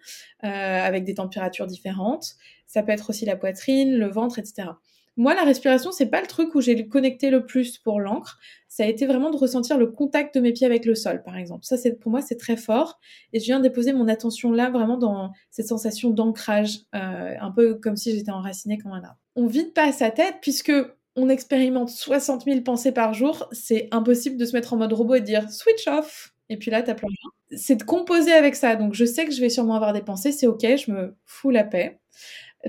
[0.43, 2.35] euh, avec des températures différentes.
[2.67, 4.69] Ça peut être aussi la poitrine, le ventre, etc.
[5.15, 8.39] Moi, la respiration, c'est pas le truc où j'ai connecté le plus pour l'encre.
[8.67, 11.37] Ça a été vraiment de ressentir le contact de mes pieds avec le sol, par
[11.37, 11.65] exemple.
[11.65, 12.99] Ça, c'est pour moi, c'est très fort.
[13.31, 17.75] Et je viens déposer mon attention là, vraiment dans cette sensation d'ancrage, euh, un peu
[17.75, 19.19] comme si j'étais enracinée comme un arbre.
[19.35, 20.73] On vide pas sa tête puisque
[21.15, 25.15] on expérimente 60 000 pensées par jour, c'est impossible de se mettre en mode robot
[25.15, 26.33] et de dire switch off.
[26.49, 27.57] Et puis là, t'as plus rien.
[27.57, 28.75] C'est de composer avec ça.
[28.75, 31.51] Donc, je sais que je vais sûrement avoir des pensées, c'est ok, je me fous
[31.51, 31.99] la paix.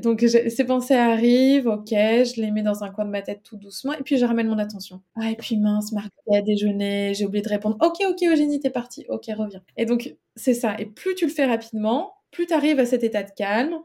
[0.02, 3.56] Donc, ces pensées arrivent, ok, je les mets dans un coin de ma tête tout
[3.56, 5.00] doucement, et puis je ramène mon attention.
[5.14, 7.76] Ah, et puis mince, Marc a déjeuné, j'ai oublié de répondre.
[7.80, 9.06] Ok, ok, Eugénie, t'es partie.
[9.08, 9.62] Ok, reviens.
[9.76, 10.74] Et donc, c'est ça.
[10.80, 13.78] Et plus tu le fais rapidement, plus tu arrives à cet état de calme,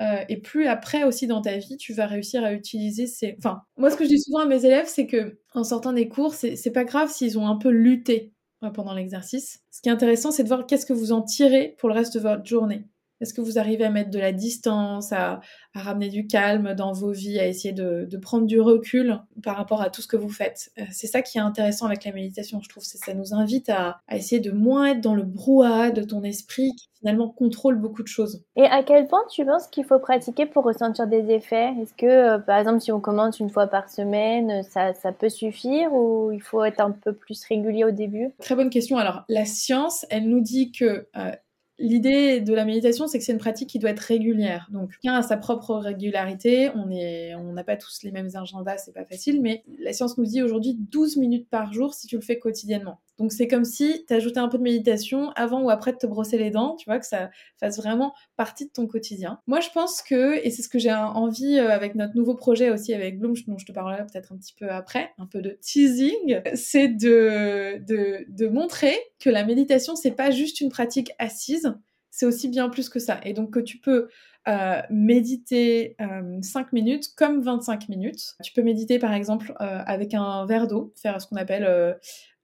[0.00, 3.36] euh, et plus après aussi dans ta vie, tu vas réussir à utiliser ces.
[3.38, 6.08] Enfin, moi, ce que je dis souvent à mes élèves, c'est que en sortant des
[6.08, 8.32] cours, c'est pas grave s'ils ont un peu lutté
[8.72, 9.60] pendant l'exercice.
[9.70, 12.14] Ce qui est intéressant, c'est de voir qu'est-ce que vous en tirez pour le reste
[12.14, 12.84] de votre journée.
[13.24, 15.40] Est-ce que vous arrivez à mettre de la distance, à,
[15.74, 19.88] ramener du calme dans vos vies, à essayer de, prendre du recul par rapport à
[19.88, 20.70] tout ce que vous faites?
[20.78, 22.82] Euh, C'est ça qui est intéressant avec la méditation, je trouve.
[22.82, 26.88] Ça nous invite à, essayer de moins être dans le brouhaha de ton esprit qui
[26.98, 28.44] finalement contrôle beaucoup de choses.
[28.56, 31.72] Et à quel point tu penses qu'il faut pratiquer pour ressentir des effets?
[31.80, 35.94] Est-ce que, euh, par exemple, si on commence une fois par semaine, ça, peut suffire
[35.94, 38.32] ou il faut être un peu plus régulier au début?
[38.38, 38.98] Très bonne question.
[38.98, 41.32] Alors, la science, elle nous dit que euh,
[41.78, 44.68] L'idée de la méditation, c'est que c'est une pratique qui doit être régulière.
[44.70, 46.70] Donc, chacun a sa propre régularité.
[46.76, 50.16] On est, on n'a pas tous les mêmes agendas, c'est pas facile, mais la science
[50.16, 53.00] nous dit aujourd'hui 12 minutes par jour si tu le fais quotidiennement.
[53.18, 56.38] Donc, c'est comme si tu un peu de méditation avant ou après de te brosser
[56.38, 59.40] les dents, tu vois, que ça fasse vraiment partie de ton quotidien.
[59.46, 62.70] Moi, je pense que, et c'est ce que j'ai envie euh, avec notre nouveau projet
[62.70, 65.58] aussi avec Bloom, dont je te parlerai peut-être un petit peu après, un peu de
[65.60, 71.72] teasing, c'est de, de, de montrer que la méditation, c'est pas juste une pratique assise,
[72.10, 73.20] c'est aussi bien plus que ça.
[73.24, 74.08] Et donc que tu peux
[74.46, 78.34] euh, méditer 5 euh, minutes comme 25 minutes.
[78.42, 81.96] Tu peux méditer par exemple euh, avec un verre d'eau, faire ce qu'on appelle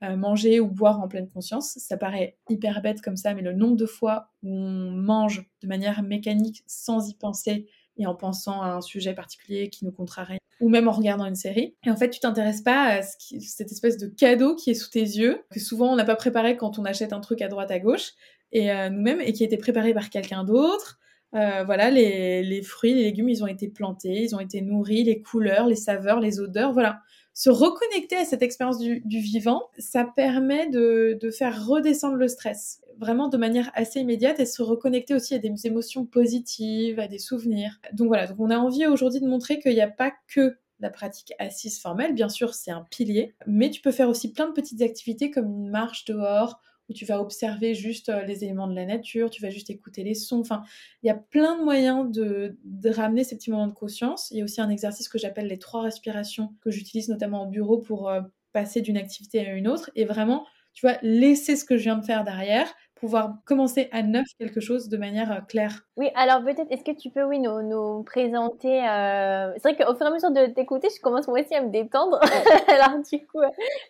[0.03, 1.75] manger ou boire en pleine conscience.
[1.77, 5.69] Ça paraît hyper bête comme ça, mais le nombre de fois où on mange de
[5.69, 7.67] manière mécanique sans y penser
[8.01, 11.35] et en pensant à un sujet particulier qui nous contrarie, ou même en regardant une
[11.35, 11.75] série.
[11.85, 15.01] Et en fait, tu t'intéresses pas à cette espèce de cadeau qui est sous tes
[15.01, 17.79] yeux, que souvent on n'a pas préparé quand on achète un truc à droite à
[17.79, 18.13] gauche,
[18.53, 20.99] et euh, nous-mêmes, et qui a été préparé par quelqu'un d'autre.
[21.35, 25.05] Euh, voilà, les, les, fruits, les légumes, ils ont été plantés, ils ont été nourris,
[25.05, 27.01] les couleurs, les saveurs, les odeurs, voilà.
[27.41, 32.83] Se reconnecter à cette expérience du, vivant, ça permet de, de, faire redescendre le stress,
[32.99, 37.19] vraiment de manière assez immédiate, et se reconnecter aussi à des émotions positives, à des
[37.19, 37.81] souvenirs.
[37.95, 40.91] Donc voilà, donc on a envie aujourd'hui de montrer qu'il n'y a pas que la
[40.91, 44.53] pratique assise formelle, bien sûr c'est un pilier, mais tu peux faire aussi plein de
[44.53, 46.61] petites activités comme une marche dehors,
[46.91, 50.03] où tu vas observer juste euh, les éléments de la nature, tu vas juste écouter
[50.03, 50.41] les sons.
[50.41, 50.63] Enfin,
[51.03, 52.57] il y a plein de moyens de,
[52.91, 54.31] ramener ces petits moments de conscience.
[54.33, 57.47] Il y a aussi un exercice que j'appelle les trois respirations, que j'utilise notamment au
[57.47, 58.21] bureau pour euh,
[58.53, 61.97] passer d'une activité à une autre et vraiment, tu vois, laisser ce que je viens
[61.97, 65.87] de faire derrière pouvoir commencer à neuf quelque chose de manière euh, claire.
[65.97, 68.87] Oui, alors peut-être, est-ce que tu peux, oui, nous, nous présenter...
[68.87, 69.53] Euh...
[69.57, 71.71] C'est vrai qu'au fur et à mesure de t'écouter, je commence moi aussi à me
[71.71, 72.21] détendre.
[72.69, 73.41] alors du coup,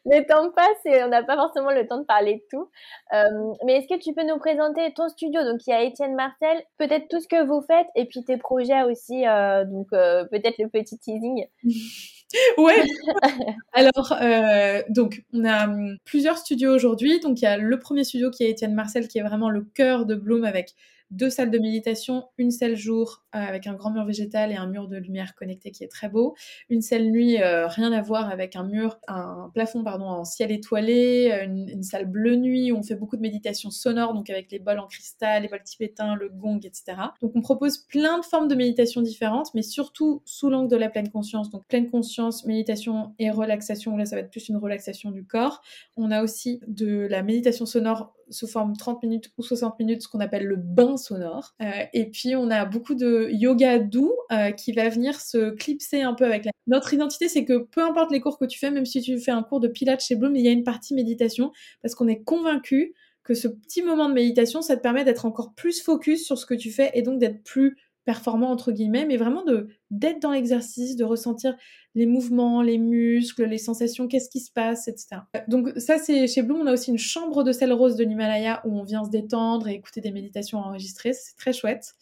[0.06, 2.70] le temps passe et on n'a pas forcément le temps de parler de tout.
[3.12, 5.42] Euh, mais est-ce que tu peux nous présenter ton studio?
[5.42, 8.36] Donc il y a Étienne Marcel, peut-être tout ce que vous faites et puis tes
[8.36, 11.46] projets aussi, euh, donc euh, peut-être le petit teasing.
[12.58, 12.84] ouais.
[13.72, 17.20] Alors, euh, donc, on a hum, plusieurs studios aujourd'hui.
[17.20, 19.62] Donc, il y a le premier studio qui est Étienne Marcel, qui est vraiment le
[19.62, 20.74] cœur de Bloom avec
[21.10, 24.66] deux salles de méditation, une salle jour euh, avec un grand mur végétal et un
[24.66, 26.34] mur de lumière connecté qui est très beau,
[26.68, 30.52] une salle nuit euh, rien à voir avec un mur, un plafond pardon en ciel
[30.52, 34.52] étoilé, euh, une, salle bleu nuit où on fait beaucoup de méditation sonore donc avec
[34.52, 36.96] les bols en cristal, les bols tibétains, le gong, etc.
[37.22, 40.88] Donc on propose plein de formes de méditation différentes, mais surtout sous l'angle de la
[40.88, 41.50] pleine conscience.
[41.50, 43.96] Donc pleine conscience, méditation et relaxation.
[43.96, 45.62] Là ça va être plus une relaxation du corps.
[45.96, 50.08] On a aussi de la méditation sonore sous forme 30 minutes ou 60 minutes, ce
[50.08, 51.54] qu'on appelle le bain sonore.
[51.62, 56.02] Euh, et puis on a beaucoup de yoga doux euh, qui va venir se clipser
[56.02, 56.52] un peu avec la...
[56.66, 59.32] Notre identité, c'est que peu importe les cours que tu fais, même si tu fais
[59.32, 61.52] un cours de pilates chez Bloom, il y a une partie méditation
[61.82, 65.54] parce qu'on est convaincu que ce petit moment de méditation, ça te permet d'être encore
[65.54, 69.16] plus focus sur ce que tu fais et donc d'être plus performant entre guillemets, mais
[69.16, 71.56] vraiment de d'être dans l'exercice, de ressentir
[71.96, 75.22] les mouvements, les muscles, les sensations, qu'est-ce qui se passe, etc.
[75.48, 78.62] Donc ça, c'est chez Bloom, on a aussi une chambre de sel rose de l'Himalaya
[78.64, 81.94] où on vient se détendre et écouter des méditations enregistrées, c'est très chouette.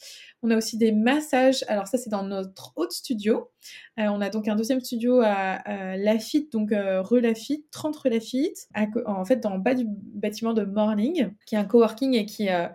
[0.43, 3.51] On a aussi des massages, alors ça c'est dans notre autre studio.
[3.99, 8.11] Euh, on a donc un deuxième studio à, Lafitte, donc euh, rue Lafitte, 30 rue
[8.11, 8.68] Lafitte,
[9.07, 12.68] en fait dans bas du bâtiment de Morning, qui est un coworking et qui euh,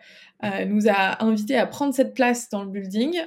[0.66, 3.18] nous a invités à prendre cette place dans le building.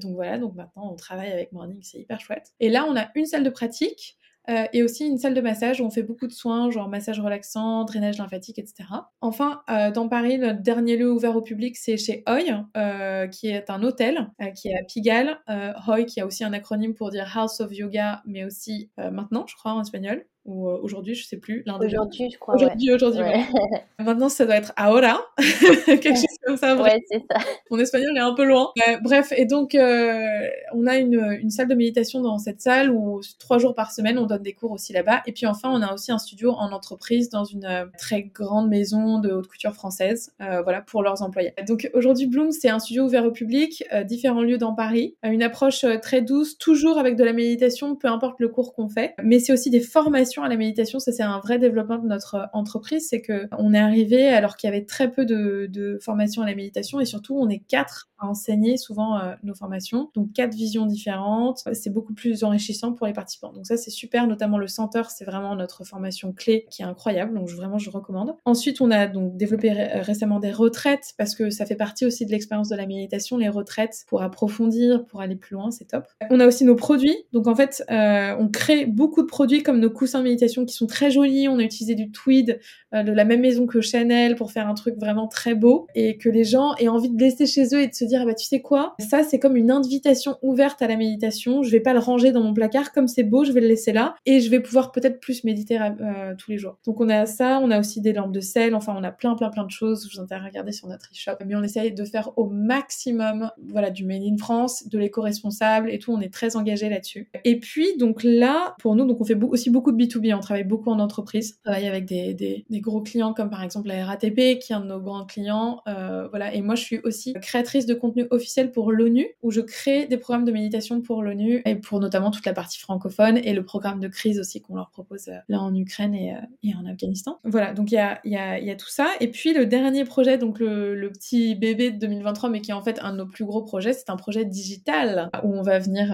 [0.00, 2.52] donc voilà, donc maintenant on travaille avec Morning, c'est hyper chouette.
[2.60, 4.18] Et là on a une salle de pratique
[4.48, 7.20] euh, et aussi une salle de massage où on fait beaucoup de soins, genre massage
[7.20, 8.88] relaxant, drainage lymphatique, etc.
[9.20, 13.48] Enfin, euh, dans Paris, notre dernier lieu ouvert au public, c'est chez Hoy, euh, qui
[13.48, 15.38] est un hôtel, qui est à Pigalle.
[15.86, 19.54] Hoy, qui a aussi un acronyme pour dire House of Yoga, mais aussi maintenant, je
[19.54, 21.64] crois, en espagnol ou euh, aujourd'hui, je sais plus.
[21.66, 22.54] Aujourd'hui, je crois.
[22.54, 23.22] Aujourd'hui, aujourd'hui.
[23.98, 25.20] Maintenant, ça doit être ahora,
[25.86, 26.80] quelque chose comme ça.
[26.80, 27.38] Ouais, c'est ça.
[27.70, 28.70] Mon espagnol est un peu loin.
[28.88, 32.90] Euh, bref, et donc, euh, on a une, une, salle de méditation dans cette salle
[32.90, 35.22] où trois jours par semaine, on donne des cours aussi là-bas.
[35.26, 39.18] Et puis enfin, on a aussi un studio en entreprise dans une très grande maison
[39.18, 41.52] de haute couture française, voilà, pour leurs employés.
[41.66, 45.84] Donc aujourd'hui, Bloom, c'est un studio ouvert au public, différents lieux dans Paris, une approche
[46.00, 49.14] très douce, toujours avec de la méditation, peu importe le cours qu'on fait.
[49.22, 52.48] Mais c'est aussi des formations à la méditation, ça c'est un vrai développement de notre
[52.52, 56.42] entreprise, c'est que on est arrivé alors qu'il y avait très peu de, de formations
[56.42, 60.32] à la méditation et surtout on est quatre à enseigner souvent euh, nos formations, donc
[60.32, 63.52] quatre visions différentes, c'est beaucoup plus enrichissant pour les participants.
[63.52, 67.34] Donc ça c'est super, notamment le Center, c'est vraiment notre formation clé qui est incroyable,
[67.34, 68.34] donc vraiment je recommande.
[68.44, 72.30] Ensuite on a donc développé récemment des retraites parce que ça fait partie aussi de
[72.30, 76.04] l'expérience de la méditation, les retraites pour approfondir, pour aller plus loin, c'est top.
[76.30, 79.80] On a aussi nos produits, donc en fait euh, on crée beaucoup de produits comme
[79.80, 81.48] nos coussins méditation qui sont très jolies.
[81.48, 82.60] On a utilisé du tweed
[82.94, 86.16] euh, de la même maison que Chanel pour faire un truc vraiment très beau et
[86.16, 88.34] que les gens aient envie de laisser chez eux et de se dire, ah bah
[88.34, 91.62] tu sais quoi, ça c'est comme une invitation ouverte à la méditation.
[91.62, 93.92] Je vais pas le ranger dans mon placard comme c'est beau, je vais le laisser
[93.92, 96.78] là et je vais pouvoir peut-être plus méditer euh, tous les jours.
[96.84, 99.34] Donc on a ça, on a aussi des lampes de sel, enfin on a plein
[99.34, 100.08] plein plein de choses.
[100.10, 101.44] Je vous invite à regarder sur notre e-shop.
[101.46, 105.98] Mais on essaye de faire au maximum, voilà, du made in France, de l'éco-responsable et
[105.98, 106.12] tout.
[106.12, 107.30] On est très engagé là-dessus.
[107.44, 110.64] Et puis donc là, pour nous, donc on fait aussi beaucoup de B2B on travaille
[110.64, 111.58] beaucoup en entreprise.
[111.64, 114.86] On travaille avec des, gros clients comme par exemple la RATP, qui est un de
[114.86, 115.82] nos grands clients.
[115.88, 116.54] Euh, voilà.
[116.54, 120.16] Et moi, je suis aussi créatrice de contenu officiel pour l'ONU, où je crée des
[120.16, 124.00] programmes de méditation pour l'ONU et pour notamment toute la partie francophone et le programme
[124.00, 127.38] de crise aussi qu'on leur propose euh, là en Ukraine et, euh, et en Afghanistan.
[127.44, 127.72] Voilà.
[127.72, 129.08] Donc il y a, tout ça.
[129.20, 132.74] Et puis le dernier projet, donc le, le, petit bébé de 2023, mais qui est
[132.74, 135.78] en fait un de nos plus gros projets, c'est un projet digital où on va
[135.80, 136.08] venir,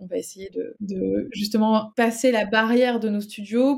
[0.00, 3.20] on va essayer de, de justement passer la barrière de nos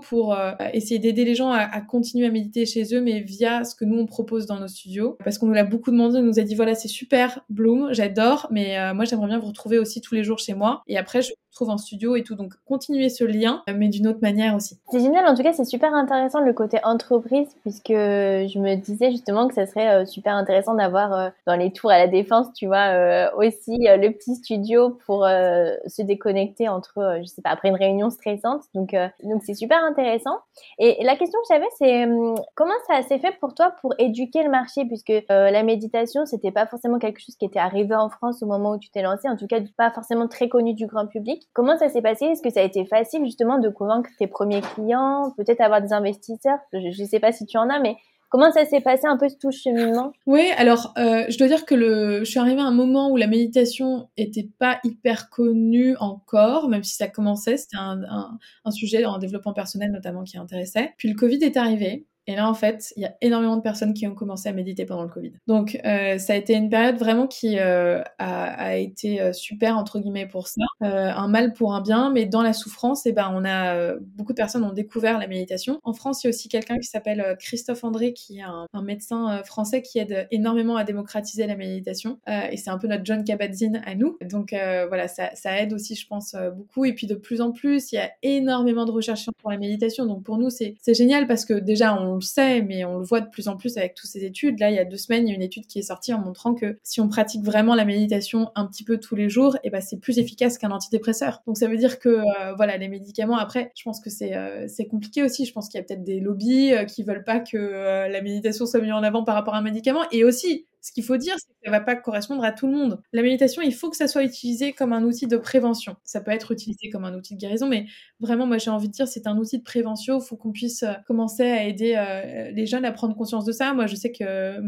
[0.00, 3.74] pour euh, essayer d'aider les gens à, continuer à méditer chez eux, mais via ce
[3.74, 5.16] que nous on propose dans nos studios.
[5.24, 8.48] Parce qu'on nous l'a beaucoup demandé, on nous a dit voilà c'est super Bloom, j'adore,
[8.50, 10.82] mais euh, moi j'aimerais bien vous retrouver aussi tous les jours chez moi.
[10.86, 12.34] Et après je trouve en studio et tout.
[12.34, 14.78] Donc continuer ce lien, mais d'une autre manière aussi.
[14.90, 19.10] C'est génial, en tout cas c'est super intéressant le côté entreprise, puisque je me disais
[19.10, 22.46] justement que ça serait euh, super intéressant d'avoir euh, dans les tours à la défense,
[22.54, 27.68] tu vois, euh, aussi le petit studio pour se déconnecter entre, je sais pas, après
[27.68, 28.62] une réunion stressante.
[28.74, 28.94] Donc
[29.24, 30.38] donc c'est super intéressant.
[30.78, 34.42] Et la question que j'avais, c'est hum, comment ça s'est fait pour toi pour éduquer
[34.42, 38.42] le marché, puisque la méditation, c'était pas forcément quelque chose qui était arrivé en France
[38.42, 41.06] au moment où tu t'es lancé, en tout cas pas forcément très connu du grand
[41.06, 41.41] public.
[41.52, 42.26] Comment ça s'est passé?
[42.26, 45.92] Est-ce que ça a été facile justement de convaincre tes premiers clients, peut-être avoir des
[45.92, 46.58] investisseurs?
[46.72, 47.96] Je ne sais pas si tu en as, mais
[48.32, 50.10] Comment ça s'est passé un peu tout ce cheminement?
[50.24, 53.18] Oui, alors euh, je dois dire que le, je suis arrivée à un moment où
[53.18, 58.70] la méditation était pas hyper connue encore, même si ça commençait, c'était un, un, un,
[58.70, 60.94] sujet en développement personnel notamment qui intéressait.
[60.96, 63.94] Puis le Covid est arrivé et là, en fait, il y a énormément de personnes
[63.94, 65.32] qui ont commencé à méditer pendant le Covid.
[65.48, 69.98] Donc, euh, ça a été une période vraiment qui euh, a, été euh, super, entre
[69.98, 70.62] guillemets, pour ça.
[70.80, 74.36] Un mal pour un bien, mais dans la souffrance, eh ben, on a, beaucoup de
[74.36, 75.80] personnes ont découvert la méditation.
[75.82, 79.42] En France, il y a aussi quelqu'un qui s'appelle Christophe André, qui est un, médecin
[79.44, 82.18] français qui aide énormément à démocratiser la méditation.
[82.26, 84.16] et c'est un peu notre John Kabat-Zinn à nous.
[84.22, 84.54] Donc,
[84.88, 86.84] voilà, ça, ça, aide aussi, je pense, beaucoup.
[86.84, 90.06] Et puis, de plus en plus, il y a énormément de recherches pour la méditation.
[90.06, 93.04] Donc, pour nous, c'est génial parce que déjà, on on le sait, mais on le
[93.04, 94.60] voit de plus en plus avec toutes ces études.
[94.60, 96.18] Là, il y a deux semaines, il y a une étude qui est sortie en
[96.18, 99.60] montrant que si on pratique vraiment la méditation un petit peu tous les jours, et
[99.64, 101.42] eh ben, c'est plus efficace qu'un antidépresseur.
[101.46, 104.66] Donc ça veut dire que euh, voilà, les médicaments, après, je pense que c'est euh,
[104.68, 105.46] c'est compliqué aussi.
[105.46, 108.66] Je pense qu'il y a peut-être des lobbies euh, qui veulent pas que la méditation
[108.66, 110.02] soit mise en avant par rapport à un médicament.
[110.12, 112.72] Et aussi, ce qu'il faut dire, c'est que ça va pas correspondre à tout le
[112.72, 113.00] monde.
[113.12, 115.94] La méditation, il faut que ça soit utilisé comme un outil de prévention.
[116.02, 117.86] Ça peut être utilisé comme un outil de guérison, mais
[118.18, 120.18] vraiment, moi, j'ai envie de dire, c'est un outil de prévention.
[120.18, 123.52] Il faut qu'on puisse euh, commencer à aider euh, les jeunes à prendre conscience de
[123.52, 123.72] ça.
[123.74, 124.58] Moi, je sais que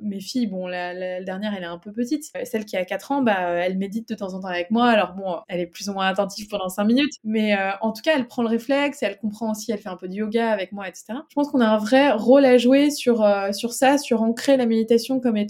[0.00, 2.26] mes filles, bon, la, dernière, elle est un peu petite.
[2.44, 4.86] Celle qui a 4 ans, bah, elle médite de temps en temps avec moi.
[4.86, 8.12] Alors bon, elle est plus ou moins attentive pendant 5 minutes, mais en tout cas,
[8.14, 10.88] elle prend le réflexe, elle comprend aussi, elle fait un peu de yoga avec moi,
[10.88, 11.06] etc.
[11.28, 14.66] Je pense qu'on a un vrai rôle à jouer sur, sur ça, sur ancrer la
[14.66, 15.47] méditation comme étant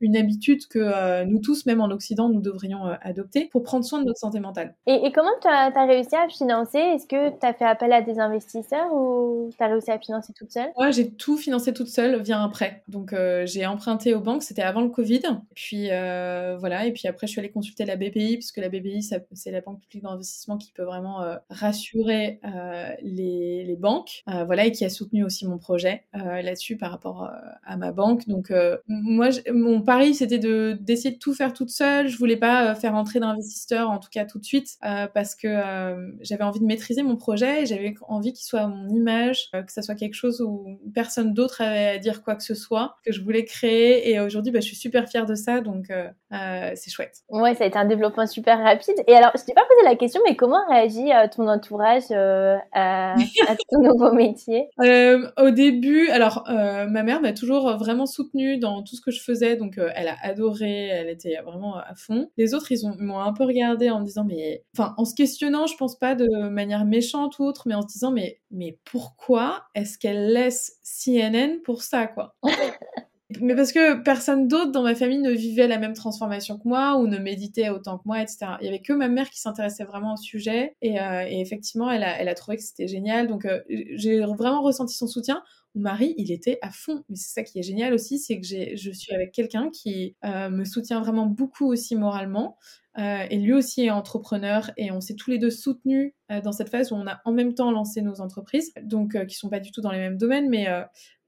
[0.00, 3.84] une habitude que euh, nous tous, même en Occident, nous devrions euh, adopter pour prendre
[3.84, 4.74] soin de notre santé mentale.
[4.86, 6.78] Et, comment tu as, réussi à financer?
[6.78, 10.32] Est-ce que tu as fait appel à des investisseurs ou tu as réussi à financer
[10.32, 10.70] toute seule?
[10.76, 12.82] Moi, j'ai tout financé toute seule via un prêt.
[12.88, 15.22] Donc, euh, j'ai emprunté aux banques, c'était avant le Covid.
[15.54, 16.86] Puis, voilà.
[16.86, 19.60] Et puis après, je suis allée consulter la BPI, parce que la BPI, c'est la
[19.60, 22.40] Banque publique d'investissement qui peut vraiment rassurer
[23.02, 24.22] les, les, banques.
[24.26, 27.30] voilà, et qui a soutenu aussi mon projet là-dessus par rapport
[27.64, 28.26] à ma banque.
[28.26, 28.52] Donc,
[28.88, 32.08] moi, mon pari, c'était de d'essayer de tout faire toute seule.
[32.08, 35.34] Je voulais pas euh, faire entrer d'investisseurs, en tout cas tout de suite, euh, parce
[35.34, 38.88] que euh, j'avais envie de maîtriser mon projet et j'avais envie qu'il soit à mon
[38.88, 42.54] image, que ça soit quelque chose où personne d'autre avait à dire quoi que ce
[42.54, 44.10] soit, que je voulais créer.
[44.10, 45.86] Et aujourd'hui, bah, je suis super fière de ça, donc
[46.30, 47.22] c'est chouette.
[47.28, 48.96] Ouais, ça a été un développement super rapide.
[49.06, 53.16] Et alors, je t'ai pas posé la question, mais comment réagit ton entourage à, à,
[53.70, 54.68] ton nouveau métier?
[54.78, 59.56] Au début, alors ma mère m'a toujours vraiment soutenue dans tout ce que je faisais,
[59.56, 62.30] donc elle a adoré, elle était vraiment à fond.
[62.36, 65.66] Les autres, ils m'ont un peu regardé en me disant, mais, enfin, en se questionnant,
[65.66, 69.64] je pense pas de manière méchante ou autre, mais en se disant, mais, mais pourquoi
[69.74, 72.36] est-ce qu'elle laisse CNN pour ça, quoi?
[73.42, 76.96] Mais parce que personne d'autre dans ma famille ne vivait la même transformation que moi
[76.96, 78.46] ou ne méditait autant que moi, etc.
[78.60, 82.04] Il y avait que ma mère qui s'intéressait vraiment au sujet et, euh, effectivement, elle
[82.04, 83.26] a, elle a trouvé que c'était génial.
[83.28, 85.42] Donc, euh, j'ai vraiment ressenti son soutien
[85.74, 87.04] mon mari, il était à fond.
[87.08, 90.50] Mais c'est ça qui est génial aussi, c'est que je suis avec quelqu'un qui euh,
[90.50, 92.56] me soutient vraiment beaucoup aussi moralement.
[92.98, 96.50] Euh, et lui aussi est entrepreneur et on s'est tous les deux soutenus euh, dans
[96.50, 99.60] cette phase où on a en même temps lancé nos entreprises, donc qui sont pas
[99.60, 100.66] du tout dans les mêmes domaines, mais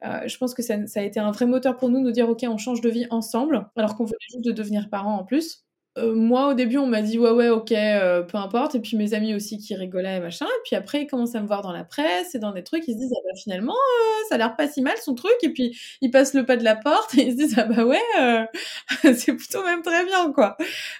[0.02, 2.58] je pense que ça, a été un vrai moteur pour nous nous dire ok, on
[2.58, 5.64] change de vie ensemble, alors qu'on venait juste de devenir parents en plus.
[5.98, 8.76] Euh, moi, au début, on m'a dit ouais, ouais, ok, euh, peu importe.
[8.76, 10.46] Et puis mes amis aussi qui rigolaient et machin.
[10.46, 12.86] Et puis après, ils commencent à me voir dans la presse et dans des trucs.
[12.86, 15.34] Ils se disent ah bah finalement, euh, ça a l'air pas si mal son truc.
[15.42, 17.84] Et puis ils passent le pas de la porte et ils se disent ah bah
[17.84, 17.98] ouais,
[19.14, 20.56] c'est plutôt même très bien quoi.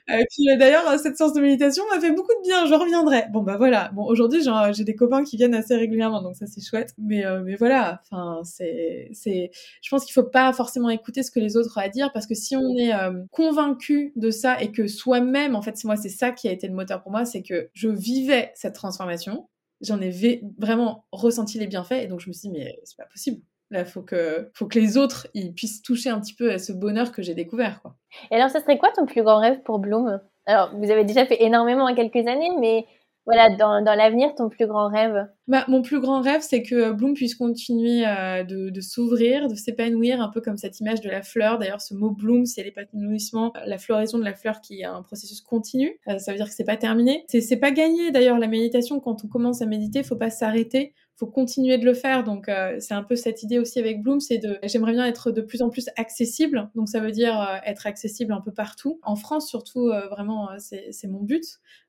[0.09, 2.67] Et puis d'ailleurs, cette séance de méditation m'a fait beaucoup de bien.
[2.67, 3.27] Je reviendrai.
[3.33, 3.91] Bon bah voilà.
[3.95, 4.41] Bon aujourd'hui,
[4.73, 6.95] j'ai des copains qui viennent assez régulièrement, donc ça c'est chouette.
[6.99, 8.01] Mais mais voilà.
[8.11, 9.51] Enfin, c'est c'est.
[9.83, 12.27] Je pense qu'il faut pas forcément écouter ce que les autres ont à dire parce
[12.27, 12.93] que si on est
[13.31, 16.75] convaincu de ça et que soi-même, en fait, moi, c'est ça qui a été le
[16.75, 19.49] moteur pour moi, c'est que je vivais cette transformation,
[19.81, 23.09] j'en ai vraiment ressenti les bienfaits, et donc je me suis dit, mais c'est pas
[23.11, 23.43] possible.
[23.73, 26.73] Là, faut que, faut que les autres, ils puissent toucher un petit peu à ce
[26.73, 27.95] bonheur que j'ai découvert, quoi.
[28.33, 30.21] Et alors, ça serait quoi ton plus grand rêve pour Bloom?
[30.47, 32.87] Alors, vous avez déjà fait énormément en quelques années, mais
[33.33, 36.91] voilà, dans, dans l'avenir, ton plus grand rêve bah, Mon plus grand rêve, c'est que
[36.93, 41.23] Bloom puisse continuer euh, de, s'ouvrir, de s'épanouir, un peu comme cette image de la
[41.23, 41.59] fleur.
[41.59, 45.41] D'ailleurs, ce mot Bloom, c'est l'épanouissement, la floraison de la fleur qui est un processus
[45.41, 45.97] continu.
[46.09, 47.25] Euh, ça veut dire que c'est pas terminé.
[47.29, 48.11] C'est pas gagné.
[48.11, 51.93] D'ailleurs, la méditation, quand on commence à méditer, faut pas s'arrêter faut continuer de le
[51.93, 52.25] faire.
[52.25, 55.31] Donc, euh, c'est un peu cette idée aussi avec Bloom, c'est de, j'aimerais bien être
[55.31, 56.71] de plus en plus accessible.
[56.75, 58.99] Donc, ça veut dire euh, être accessible un peu partout.
[59.03, 61.45] En France, surtout, euh, vraiment, c'est mon but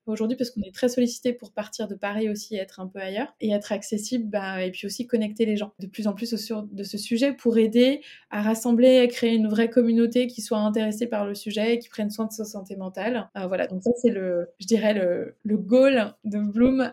[0.06, 2.98] aujourd'hui parce qu'on est très sollicité pour partir de Paris aussi et être un peu
[2.98, 6.32] ailleurs et être accessible, bah, et puis aussi connecter les gens de plus en plus
[6.32, 8.00] au de ce sujet pour aider
[8.30, 11.88] à rassembler, à créer une vraie communauté qui soit intéressée par le sujet et qui
[11.88, 13.28] prenne soin de sa santé mentale.
[13.34, 16.92] voilà, donc ça c'est le, je dirais le, le goal de Bloom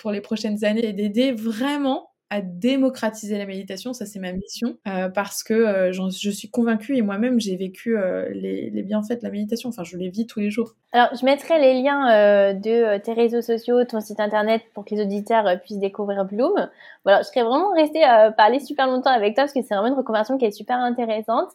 [0.00, 4.78] pour les prochaines années, et d'aider vraiment à démocratiser la méditation, ça c'est ma mission,
[4.86, 9.24] euh, parce que euh, je suis convaincue et moi-même j'ai vécu euh, les, bienfaits de
[9.24, 10.76] la méditation, enfin je les vis tous les jours.
[10.92, 15.02] Alors je mettrai les liens de tes réseaux sociaux, ton site internet pour que les
[15.02, 16.68] auditeurs puissent découvrir Bloom.
[17.04, 18.02] Voilà, je serais vraiment restée
[18.36, 21.50] parler super longtemps avec toi parce que c'est vraiment une reconversion qui est super intéressante,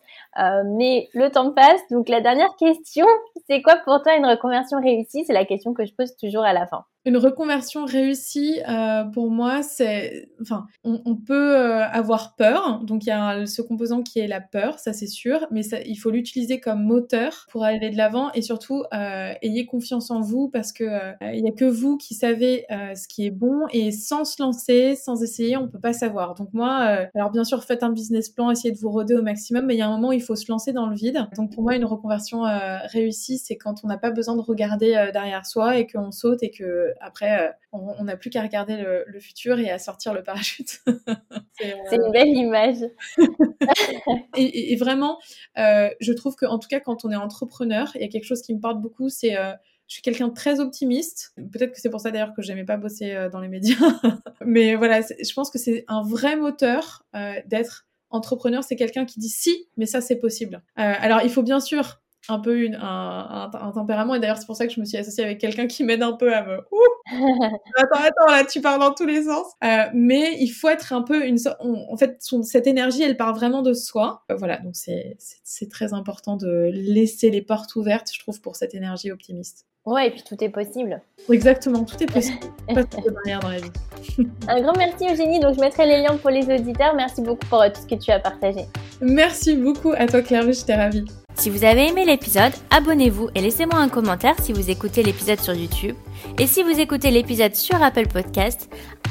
[0.66, 3.06] mais le temps passe, donc la dernière question,
[3.50, 5.26] c'est quoi pour toi une reconversion réussie?
[5.26, 6.86] C'est la question que je pose toujours à la fin.
[7.08, 12.80] Une reconversion réussie, euh, pour moi, c'est, enfin, on, peut euh, avoir peur.
[12.84, 15.98] Donc il y a ce composant qui est la peur, ça c'est sûr, mais il
[15.98, 20.50] faut l'utiliser comme moteur pour aller de l'avant et surtout, euh, ayez confiance en vous
[20.50, 20.86] parce que
[21.34, 24.96] il n'y a que vous qui savez ce qui est bon et sans se lancer,
[24.96, 26.36] sans essayer, on peut pas savoir.
[26.36, 29.66] Donc moi, alors bien sûr, faites un business plan, essayez de vous roder au maximum,
[29.66, 31.28] mais il y a un moment où il faut se lancer dans le vide.
[31.36, 32.44] Donc pour moi, une reconversion
[32.86, 36.52] réussie, c'est quand on n'a pas besoin de regarder derrière soi et qu'on saute et
[36.52, 40.82] que après on n'a plus qu'à regarder le, futur et à sortir le parachute.
[41.60, 42.78] c'est une belle image.
[44.38, 45.20] et, vraiment,
[45.58, 48.42] euh, je trouve qu'en tout cas, quand on est entrepreneur, il y a quelque chose
[48.42, 49.52] qui me parle beaucoup, c'est euh,
[49.88, 51.34] je suis quelqu'un de très optimiste.
[51.52, 53.76] Peut-être que c'est pour ça d'ailleurs que j'aimais pas bosser euh, dans les médias.
[54.46, 57.06] mais voilà, je pense que c'est un vrai moteur
[57.46, 58.64] d'être entrepreneur.
[58.64, 60.62] C'est quelqu'un qui dit si, mais ça c'est possible.
[60.76, 64.16] alors il faut bien sûr un peu une, un, un, tempérament.
[64.16, 66.14] Et d'ailleurs, c'est pour ça que je me suis associée avec quelqu'un qui m'aide un
[66.14, 66.58] peu à me.
[67.78, 69.48] attends, attends, là, tu parles dans tous les sens.
[69.64, 71.38] Euh, mais il faut être un peu une.
[71.60, 74.24] en fait, cette énergie, elle part vraiment de soi.
[74.32, 78.74] Euh, voilà, donc c'est très important de laisser les portes ouvertes, je trouve, pour cette
[78.74, 79.66] énergie optimiste.
[79.86, 81.00] Ouais, et puis tout est possible.
[81.30, 82.40] Exactement, tout est possible.
[82.74, 83.72] Pas de barrière dans la vie.
[84.48, 86.96] Un grand merci Eugénie, donc je mettrai les liens pour les auditeurs.
[86.96, 88.66] Merci beaucoup pour euh, tout ce que tu as partagé.
[89.00, 91.06] Merci beaucoup à toi Claire, j'étais ravie.
[91.36, 95.54] Si vous avez aimé l'épisode, abonnez-vous et laissez-moi un commentaire si vous écoutez l'épisode sur
[95.54, 95.96] YouTube.
[96.40, 98.70] Et si vous écoutez l'épisode sur Apple Podcast,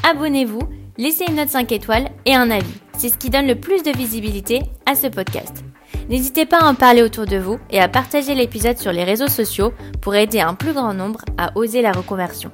[0.09, 0.62] abonnez-vous,
[0.97, 2.72] laissez une note 5 étoiles et un avis.
[2.97, 5.64] C'est ce qui donne le plus de visibilité à ce podcast.
[6.09, 9.29] N'hésitez pas à en parler autour de vous et à partager l'épisode sur les réseaux
[9.29, 12.51] sociaux pour aider un plus grand nombre à oser la reconversion.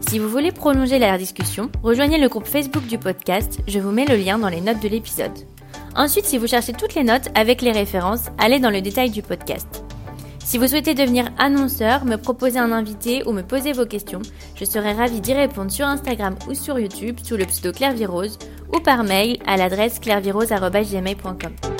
[0.00, 4.06] Si vous voulez prolonger la discussion, rejoignez le groupe Facebook du podcast, je vous mets
[4.06, 5.38] le lien dans les notes de l'épisode.
[5.96, 9.22] Ensuite, si vous cherchez toutes les notes avec les références, allez dans le détail du
[9.22, 9.84] podcast.
[10.44, 14.20] Si vous souhaitez devenir annonceur, me proposer un invité ou me poser vos questions,
[14.56, 17.94] je serai ravie d'y répondre sur Instagram ou sur YouTube sous le pseudo Claire
[18.72, 21.73] ou par mail à l'adresse clairvirose.gmail.com.